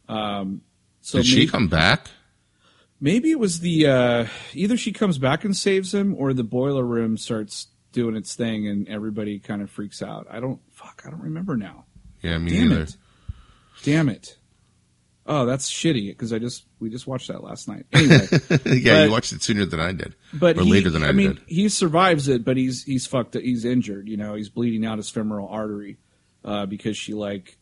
[0.07, 0.61] Um,
[1.01, 2.07] so Did maybe, she come back?
[3.01, 6.85] maybe it was the uh, either she comes back and saves him, or the boiler
[6.85, 10.25] room starts doing its thing, and everybody kind of freaks out.
[10.29, 11.03] I don't fuck.
[11.05, 11.85] I don't remember now.
[12.21, 12.81] Yeah, me Damn neither.
[12.83, 12.97] it!
[13.83, 14.37] Damn it!
[15.27, 17.85] Oh, that's shitty because I just we just watched that last night.
[17.93, 18.27] Anyway,
[18.65, 21.07] yeah, But- you watched it sooner than I did, but or he, later than I,
[21.07, 21.41] I mean, did.
[21.47, 23.33] he survives it, but he's he's fucked.
[23.35, 24.07] He's injured.
[24.07, 25.97] You know, he's bleeding out his femoral artery
[26.43, 27.57] uh, because she like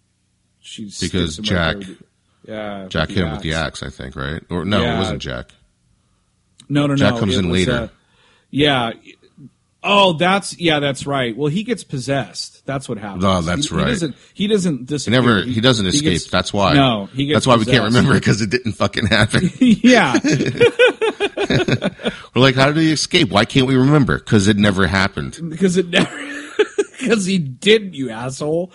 [0.60, 2.06] she sticks Because Jack- there with the-
[2.46, 4.44] yeah, Jack hit him with the axe, I think, right?
[4.50, 4.96] Or no, Yeah.
[4.96, 5.52] it wasn't Jack.
[6.68, 7.12] No, no, Jack no.
[7.12, 7.72] Jack comes it in was, later.
[7.84, 7.88] uh,
[8.50, 8.92] yeah.
[9.84, 11.36] Oh, that's yeah, that's right.
[11.36, 12.66] Well, he gets possessed.
[12.66, 13.26] That's what happens.
[13.26, 13.88] Oh, that's he, right.
[13.88, 14.16] He doesn't.
[14.34, 16.04] He doesn't He never, he doesn't escape.
[16.14, 16.74] gets- that's why.
[16.74, 19.50] No, he gets That's why we can't remember because it didn't fucking happen.
[19.60, 20.18] yeah,
[22.34, 23.30] We're like, how did he escape?
[23.30, 24.18] Why can't we remember?
[24.20, 25.40] Because it never happened.
[25.50, 26.10] because it never.
[27.00, 28.72] Because he did, you asshole.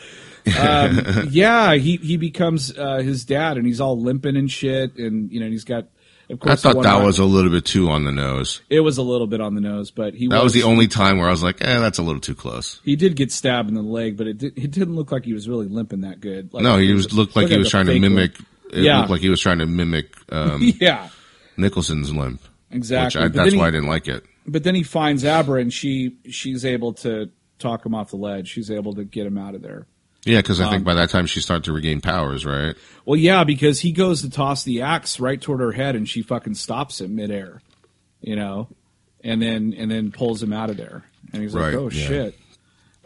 [0.60, 5.32] Um, yeah, he he becomes uh, his dad, and he's all limping and shit, and
[5.32, 5.86] you know, and he's got.
[6.30, 8.60] Of course, I thought that was a little bit too on the nose.
[8.68, 11.18] It was a little bit on the nose, but he That was the only time
[11.18, 12.80] where I was like, eh, that's a little too close.
[12.84, 15.32] He did get stabbed in the leg, but it did, it didn't look like he
[15.32, 16.52] was really limping that good.
[16.52, 18.32] Like, No, he was looked like he was trying to mimic.
[18.70, 18.98] It Yeah.
[18.98, 20.12] looked like he was trying to mimic.
[20.30, 20.60] Um.
[20.80, 21.08] Yeah,
[21.56, 22.42] Nicholson's limp.
[22.70, 23.22] Exactly.
[23.22, 24.24] Which I, that's then why I didn't like it.
[24.46, 28.48] But then he finds Abra, and she she's able to talk him off the ledge.
[28.48, 29.86] She's able to get him out of there.
[30.24, 32.74] Yeah, because I Um, think by that time she started to regain powers, right?
[33.04, 36.22] Well, yeah, because he goes to toss the axe right toward her head, and she
[36.22, 37.62] fucking stops him midair,
[38.20, 38.68] you know,
[39.24, 42.06] and then and then pulls him out of there, and he's Right, like, "Oh yeah.
[42.06, 42.38] shit."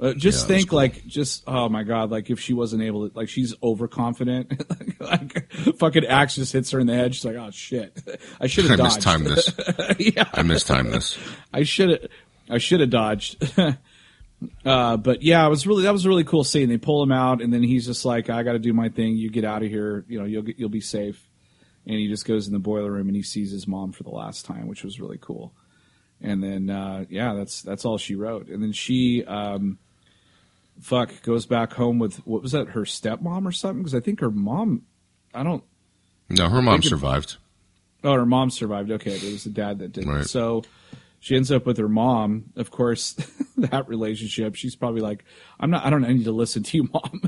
[0.00, 0.78] Uh, just Yeah, think, cool.
[0.78, 4.64] like, just oh my god, like if she wasn't able to, like, she's overconfident,
[5.00, 7.14] like, fucking axe just hits her in the head.
[7.14, 7.96] She's like, "Oh shit,
[8.40, 9.52] I should I have dodged." mistimed this.
[10.16, 11.18] yeah, I mistimed this.
[11.52, 12.06] I should have
[12.48, 13.36] I should have dodged.
[14.64, 16.68] Uh, but yeah, it was really that was a really cool scene.
[16.68, 19.16] They pull him out, and then he's just like, "I got to do my thing.
[19.16, 20.04] You get out of here.
[20.08, 21.28] You know, you'll get, you'll be safe."
[21.86, 24.10] And he just goes in the boiler room and he sees his mom for the
[24.10, 25.52] last time, which was really cool.
[26.20, 28.48] And then uh, yeah, that's that's all she wrote.
[28.48, 29.24] And then she.
[29.24, 29.78] Um,
[30.80, 34.20] Fuck goes back home with what was that her stepmom or something because I think
[34.20, 34.82] her mom
[35.34, 35.62] I don't
[36.30, 37.36] No, her mom Think it- survived.
[38.02, 38.90] Oh, her mom survived.
[38.90, 40.10] Okay, it was the dad that didn't.
[40.10, 40.24] Right.
[40.26, 40.64] So
[41.22, 42.46] she ends up with her mom.
[42.56, 43.12] Of course,
[43.56, 44.56] that relationship.
[44.56, 45.24] She's probably like,
[45.60, 45.86] "I'm not.
[45.86, 47.22] I don't need to listen to you, mom.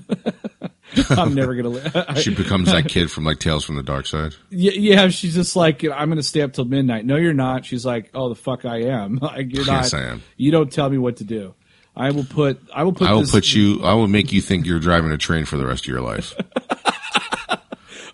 [1.11, 4.35] I'm never gonna." Li- She becomes that kid from like Tales from the Dark Side.
[4.51, 7.65] yeah, yeah, she's just like, "I'm gonna stay up till midnight." No, you're not.
[7.65, 9.21] She's like, "Oh, the fuck, I am.
[9.23, 9.85] Like, you're not.
[9.85, 10.23] Yes, I am.
[10.37, 11.55] You don't tell me what to do.
[11.95, 12.61] I will put.
[12.75, 13.09] I will put.
[13.09, 13.81] I will this, put you.
[13.85, 16.35] I will make you think you're driving a train for the rest of your life.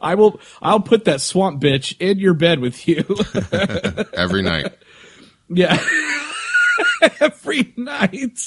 [0.03, 0.41] I will.
[0.61, 3.05] I'll put that swamp bitch in your bed with you.
[4.13, 4.75] Every night.
[5.51, 5.77] Yeah.
[7.21, 8.39] Every night.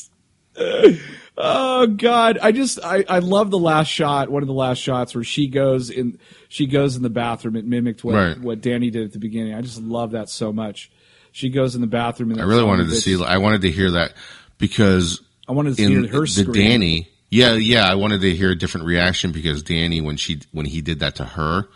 [1.37, 2.37] Oh God.
[2.41, 5.47] I just I, I love the last shot, one of the last shots where she
[5.47, 7.55] goes in she goes in the bathroom.
[7.55, 8.39] It mimicked what, Right.
[8.39, 9.53] what Danny did at the beginning.
[9.53, 10.91] I just love that so much.
[11.31, 13.21] She goes in the bathroom and I really wanted to see.
[13.23, 14.13] I wanted to hear that
[14.59, 16.53] because I wanted to in hear her the scream.
[16.53, 17.09] Danny.
[17.29, 17.89] Yeah, yeah.
[17.89, 21.15] I wanted to hear a different reaction because Danny, when she when he did that
[21.15, 21.67] to her,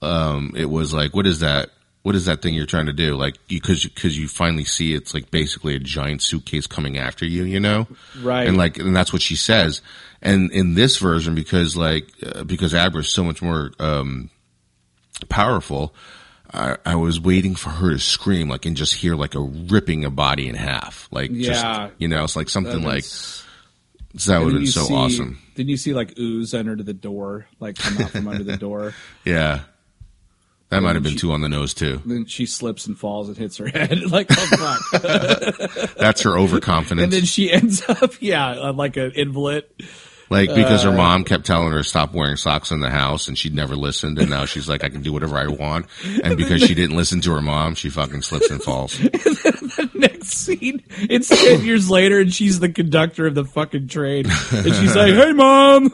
[0.00, 1.68] um, it was like, what is that?
[2.02, 3.16] What is that thing you're trying to do?
[3.16, 7.42] Like, because because you finally see it's like basically a giant suitcase coming after you,
[7.44, 7.86] you know?
[8.22, 8.46] Right.
[8.46, 9.82] And like, and that's what she says.
[10.22, 14.30] And in this version, because like uh, because Abra is so much more um,
[15.28, 15.94] powerful.
[16.50, 20.06] I, I was waiting for her to scream, like, and just hear like a ripping
[20.06, 21.48] a body in half, like, Yeah.
[21.88, 23.04] just you know, it's like something like
[24.24, 25.38] that would have been so see- awesome.
[25.56, 28.94] Then you see like ooze under the door, like come out from under the door.
[29.26, 29.60] Yeah.
[30.70, 32.02] That might have been she- too on the nose too.
[32.04, 34.02] Then she slips and falls and hits her head.
[34.10, 34.34] like, oh
[34.92, 35.94] fuck.
[35.96, 37.04] That's her overconfidence.
[37.04, 39.64] and then she ends up, yeah, like an invalid.
[40.28, 43.28] like because uh, her mom kept telling her to stop wearing socks in the house
[43.28, 45.86] and she'd never listened and now she's like, I can do whatever I want.
[46.22, 48.98] And because she didn't listen to her mom, she fucking slips and falls.
[48.98, 54.26] The next scene, it's 10 years later and she's the conductor of the fucking train.
[54.52, 55.90] And she's like, hey, mom.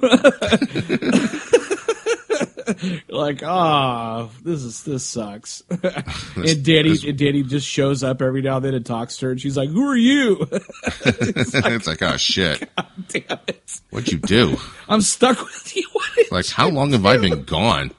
[3.08, 5.62] like, ah, this is, this sucks.
[5.70, 9.32] and Danny, and Danny just shows up every now and then and talks to her
[9.32, 10.46] and she's like, who are you?
[10.52, 12.68] it's like, oh shit.
[13.08, 13.80] Damn it.
[13.90, 14.56] What'd you do?
[14.88, 15.86] I'm stuck with you.
[16.30, 17.90] Like, how long have I been gone?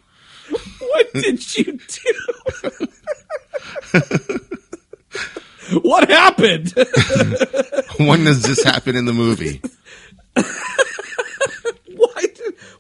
[0.80, 2.88] what did you do?
[5.82, 6.74] what happened?
[7.98, 9.62] When does this happen in the movie?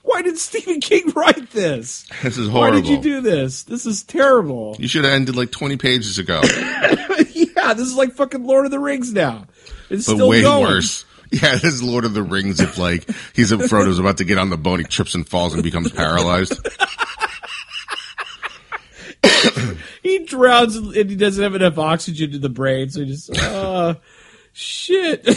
[0.05, 2.05] Why did, Stephen King write this?
[2.23, 2.79] This is horrible.
[2.79, 3.63] Why did you do this?
[3.63, 4.75] This is terrible.
[4.79, 6.41] You should have ended like 20 pages ago,
[7.33, 9.45] yeah, this is like fucking Lord of the Rings now.
[9.89, 10.63] It's but still way going.
[10.63, 11.05] worse.
[11.31, 12.61] Yeah, this is Lord of the Rings.
[12.61, 15.53] If like he's a Frodo's about to get on the boat, he trips and falls
[15.53, 16.55] and becomes paralyzed.
[20.03, 23.95] He drowns and he doesn't have enough oxygen to the brain, so he just uh
[24.53, 25.27] shit.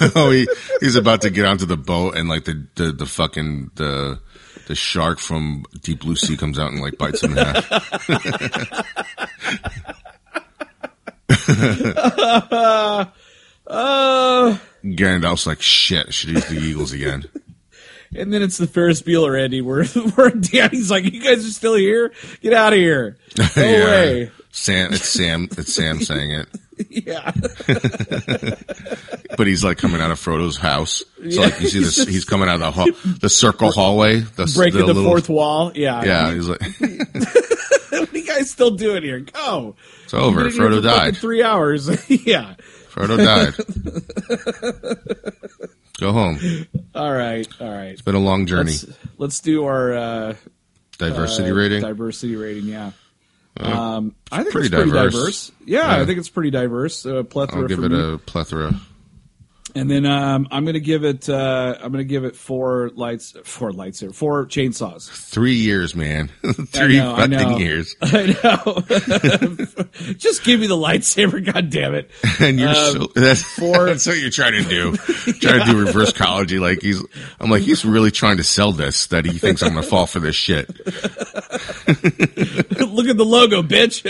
[0.14, 0.48] oh, he
[0.80, 4.20] he's about to get onto the boat, and like the the, the fucking the
[4.66, 7.70] the shark from Deep Blue Sea comes out and like bites him in half.
[13.68, 17.24] uh Gandalf's like, shit, should use the Eagles again.
[18.16, 21.74] and then it's the Ferris Bueller Andy where where Danny's like, You guys are still
[21.74, 22.12] here?
[22.42, 23.16] Get out of here.
[23.36, 24.30] Go away.
[24.50, 26.48] Sam, it's Sam, it's Sam saying it,
[27.06, 27.30] Yeah.
[29.36, 31.02] But he's like coming out of Frodo's house.
[31.30, 32.86] So like you see this, he's coming out of the hall,
[33.20, 35.72] the circle hallway, the Breaking the, little- fourth wall.
[35.74, 36.04] Yeah.
[36.04, 36.60] Yeah, he's like,
[37.90, 39.20] what are you guys still doing here?
[39.20, 39.76] Go.
[40.04, 40.44] it's over.
[40.44, 41.16] You've been here Frodo died.
[41.16, 41.88] Three hours.
[42.26, 42.54] yeah.
[42.90, 43.54] Frodo died.
[46.00, 46.38] Go home.
[46.94, 47.46] All right.
[47.60, 47.88] All right.
[47.92, 48.72] It's been a long journey.
[48.72, 48.86] Let's,
[49.18, 50.34] let's do our uh,
[50.98, 51.80] Diversity uh, rating.
[51.82, 52.64] Diversity rating.
[52.64, 52.92] Yeah.
[53.58, 55.12] um, I think pretty it's pretty diverse.
[55.14, 55.52] diverse.
[55.64, 56.02] Yeah, Yeah.
[56.02, 57.06] I think it's pretty diverse.
[57.06, 58.14] Uh, plethora I'll give it me.
[58.14, 58.74] a plethora.
[59.76, 61.28] And then um, I'm gonna give it.
[61.28, 65.06] Uh, I'm gonna give it four lights, four lights here, four chainsaws.
[65.10, 66.28] Three years, man.
[66.42, 67.94] Three know, fucking years.
[68.02, 68.80] I know.
[70.16, 72.10] Just give me the lightsaber, god damn it.
[72.40, 74.96] And you're Um, so that's, four- that's what you're trying to do.
[74.96, 76.58] Trying to do reverse psychology.
[76.58, 77.04] Like he's,
[77.38, 80.20] I'm like he's really trying to sell this that he thinks I'm gonna fall for
[80.20, 80.68] this shit.
[80.86, 80.88] Look
[83.08, 84.06] at the logo, bitch.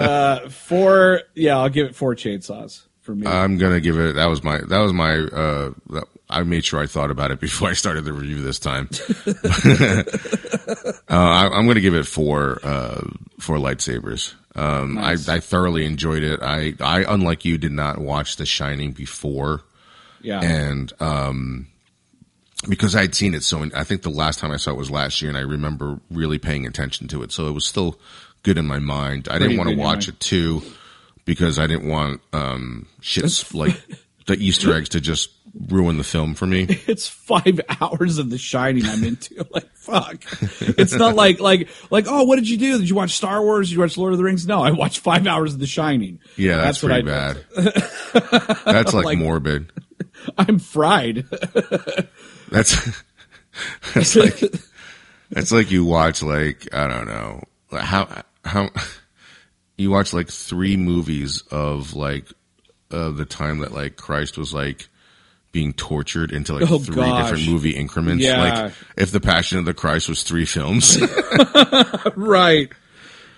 [0.00, 1.20] uh, four.
[1.36, 3.26] Yeah, I'll give it four chainsaws for me.
[3.26, 4.16] I'm gonna give it.
[4.16, 4.58] That was my.
[4.58, 5.14] That was my.
[5.14, 8.58] Uh, that, I made sure I thought about it before I started the review this
[8.58, 8.90] time.
[11.08, 12.60] uh, I, I'm gonna give it four.
[12.62, 13.00] Uh,
[13.40, 14.34] four lightsabers.
[14.54, 15.26] Um, Nice.
[15.26, 16.40] I, I thoroughly enjoyed it.
[16.42, 19.62] I, I, unlike you, did not watch The Shining before,
[20.20, 20.40] yeah.
[20.42, 21.68] and um,
[22.68, 23.64] because I'd seen it so.
[23.74, 26.38] I think the last time I saw it was last year, and I remember really
[26.38, 27.32] paying attention to it.
[27.32, 27.98] So it was still
[28.42, 29.28] good in my mind.
[29.28, 30.62] I Pretty didn't want to watch it too
[31.28, 33.76] because I didn't want um, shits like
[34.26, 35.30] the Easter eggs to just
[35.68, 36.66] ruin the film for me.
[36.86, 39.46] it's five hours of The Shining I'm into.
[39.50, 40.24] like, fuck.
[40.60, 42.78] It's not like like like oh, what did you do?
[42.78, 43.68] Did you watch Star Wars?
[43.68, 44.46] Did you watch Lord of the Rings?
[44.46, 46.18] No, I watched five hours of The Shining.
[46.36, 47.44] Yeah, that's, what pretty bad.
[48.64, 49.70] that's like, Like- morbid.
[50.38, 51.26] I'm fried.
[52.50, 53.02] That's
[53.94, 54.40] that's like
[55.30, 58.70] that's like you watch like I don't know how how
[59.78, 62.26] you watch like three movies of like
[62.90, 64.88] uh, the time that like Christ was like
[65.52, 67.30] being tortured into like Oh, three gosh.
[67.30, 68.22] different movie increments.
[68.22, 68.62] Yeah.
[68.64, 70.98] Like if the Passion of the Christ was three films,
[72.16, 72.68] right.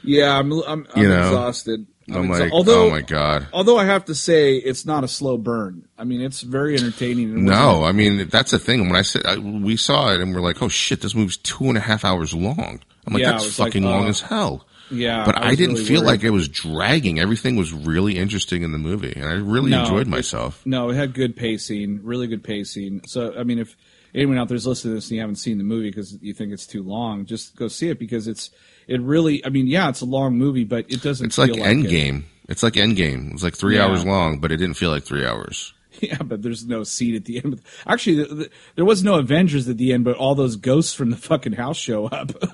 [0.02, 1.86] Yeah, I'm I'm, I'm You know, exhausted.
[2.12, 3.46] I'm exa- like, although oh my god.
[3.52, 5.86] although I have to say it's not a slow burn.
[5.96, 7.44] I mean, it's very entertaining.
[7.44, 8.86] No, I mean that's the thing.
[8.88, 11.68] When I said I, we saw it and we're like, oh shit, this movie's two
[11.68, 12.80] and a half hours long.
[13.06, 14.66] I'm like, Yeah, that's was like, fucking long uh, as hell.
[14.90, 16.06] Yeah, but I, was didn't really feel worried.
[16.06, 17.18] like it was dragging.
[17.20, 20.60] Everything was really interesting in the movie, and I really No, enjoyed it- myself.
[20.64, 23.02] No, it had good pacing, really good pacing.
[23.06, 23.76] So, I mean, if
[24.14, 26.52] anyone out there's listening to this and you haven't seen the movie because you think
[26.52, 28.50] it's too long, just go see it because it's
[28.88, 29.44] it really.
[29.44, 31.26] I mean, yeah, it's a long movie, but it doesn't.
[31.26, 31.64] It's like like it.
[31.64, 32.24] Endgame.
[32.48, 33.32] It's like Endgame.
[33.32, 33.86] It's like three Yeah.
[33.86, 35.72] hours long, but it didn't feel like three hours.
[36.08, 37.60] Yeah, but there's no scene at the end.
[37.86, 41.10] Actually, the, the, there was no Avengers at the end, but all those ghosts from
[41.10, 42.32] the fucking house show up,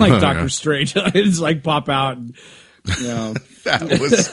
[0.00, 0.46] like Oh, Doctor yeah.
[0.48, 0.92] Strange.
[0.96, 2.34] it's like pop out, and
[3.00, 3.34] you know,
[3.64, 4.30] That was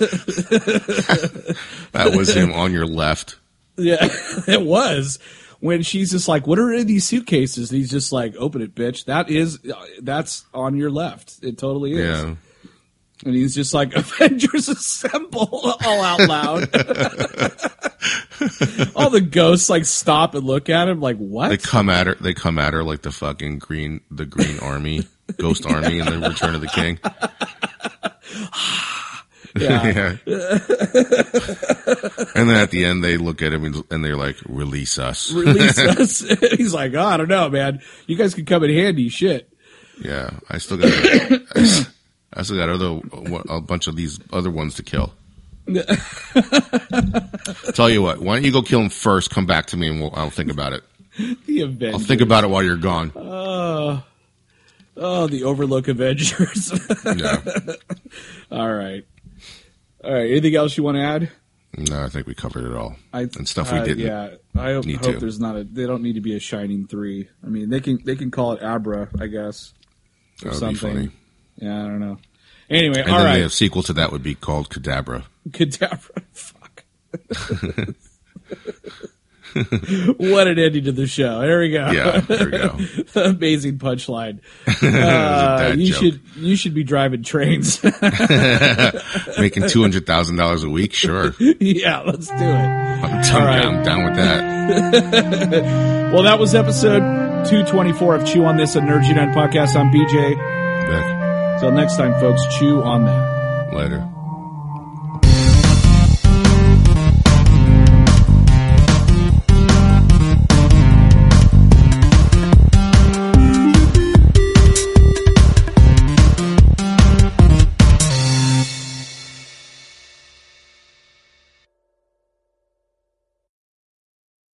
[1.91, 3.37] that was him on your left.
[3.77, 4.07] yeah,
[4.47, 5.19] it was.
[5.59, 8.73] When she's just like, "What are in these suitcases?" And he's just like, "Open it,
[8.73, 11.35] bitch." That is, uh, that's on your left.
[11.43, 11.99] It totally is.
[11.99, 12.35] Yeah,
[13.25, 16.63] And he's just like, Avengers Assemble all out loud.
[18.95, 21.49] all the ghosts like stop and look at him like, what?
[21.49, 22.15] they come at her.
[22.15, 25.07] They come at her like the fucking green, the Green Army,
[25.37, 26.99] Ghost Army, in the Return of the King.
[29.59, 30.15] yeah.
[30.25, 30.59] Yeah.
[32.35, 35.29] and then at the end, they look at him and, and they're like, "Release us."
[35.33, 36.19] Release us.
[36.57, 37.81] he's like, oh, I don't know, man.
[38.07, 39.09] You guys can come in handy.
[39.09, 39.51] Shit.
[40.01, 40.89] Yeah, I still got.
[42.33, 43.01] I still got other
[43.49, 45.13] a bunch of these other ones to kill.
[47.73, 49.29] Tell you what, why don't you go kill him first?
[49.29, 50.83] Come back to me and we'll, I'll think about it.
[51.45, 51.93] The Avengers.
[51.93, 53.11] I'll think about it while you're gone.
[53.15, 54.03] oh,
[54.95, 56.71] the Overlook Avengers.
[57.05, 57.41] Yeah.
[58.51, 59.05] all right.
[60.03, 60.31] All right.
[60.31, 61.31] Anything else you want to add?
[61.77, 62.97] No, I think we covered it all.
[63.13, 64.05] I, and stuff we uh, didn't.
[64.05, 65.19] Yeah, I hope, need hope to.
[65.19, 65.63] there's not a.
[65.63, 67.29] They don't need to be a Shining three.
[67.45, 69.73] I mean, they can they can call it Abra, I guess,
[70.43, 71.11] or That would be something.
[71.61, 72.17] Yeah, I don't know.
[72.69, 73.43] Anyway, And all then right.
[73.43, 75.23] the sequel to that would be called Cadabra.
[75.49, 76.23] Cadabra.
[76.33, 76.83] Fuck.
[80.17, 81.41] what an ending to the show.
[81.41, 81.91] There we go.
[81.91, 82.77] Yeah, there we go.
[83.21, 84.39] Amazing punchline.
[84.65, 85.99] That was a Uh, you joke.
[86.01, 87.83] should you should be driving trains.
[87.83, 91.33] Making two hundred thousand dollars a week, sure.
[91.39, 92.39] yeah, let's do it.
[92.39, 93.61] I'm down, right.
[93.61, 96.11] down, down with that.
[96.13, 96.99] Well, that was episode
[97.49, 99.75] 224 of Chew on This, a Nerd United podcast.
[99.75, 100.35] I'm BJ.
[100.87, 101.20] Vic,
[101.61, 103.71] Till next time, folks, chew on that.
[103.71, 104.10] later.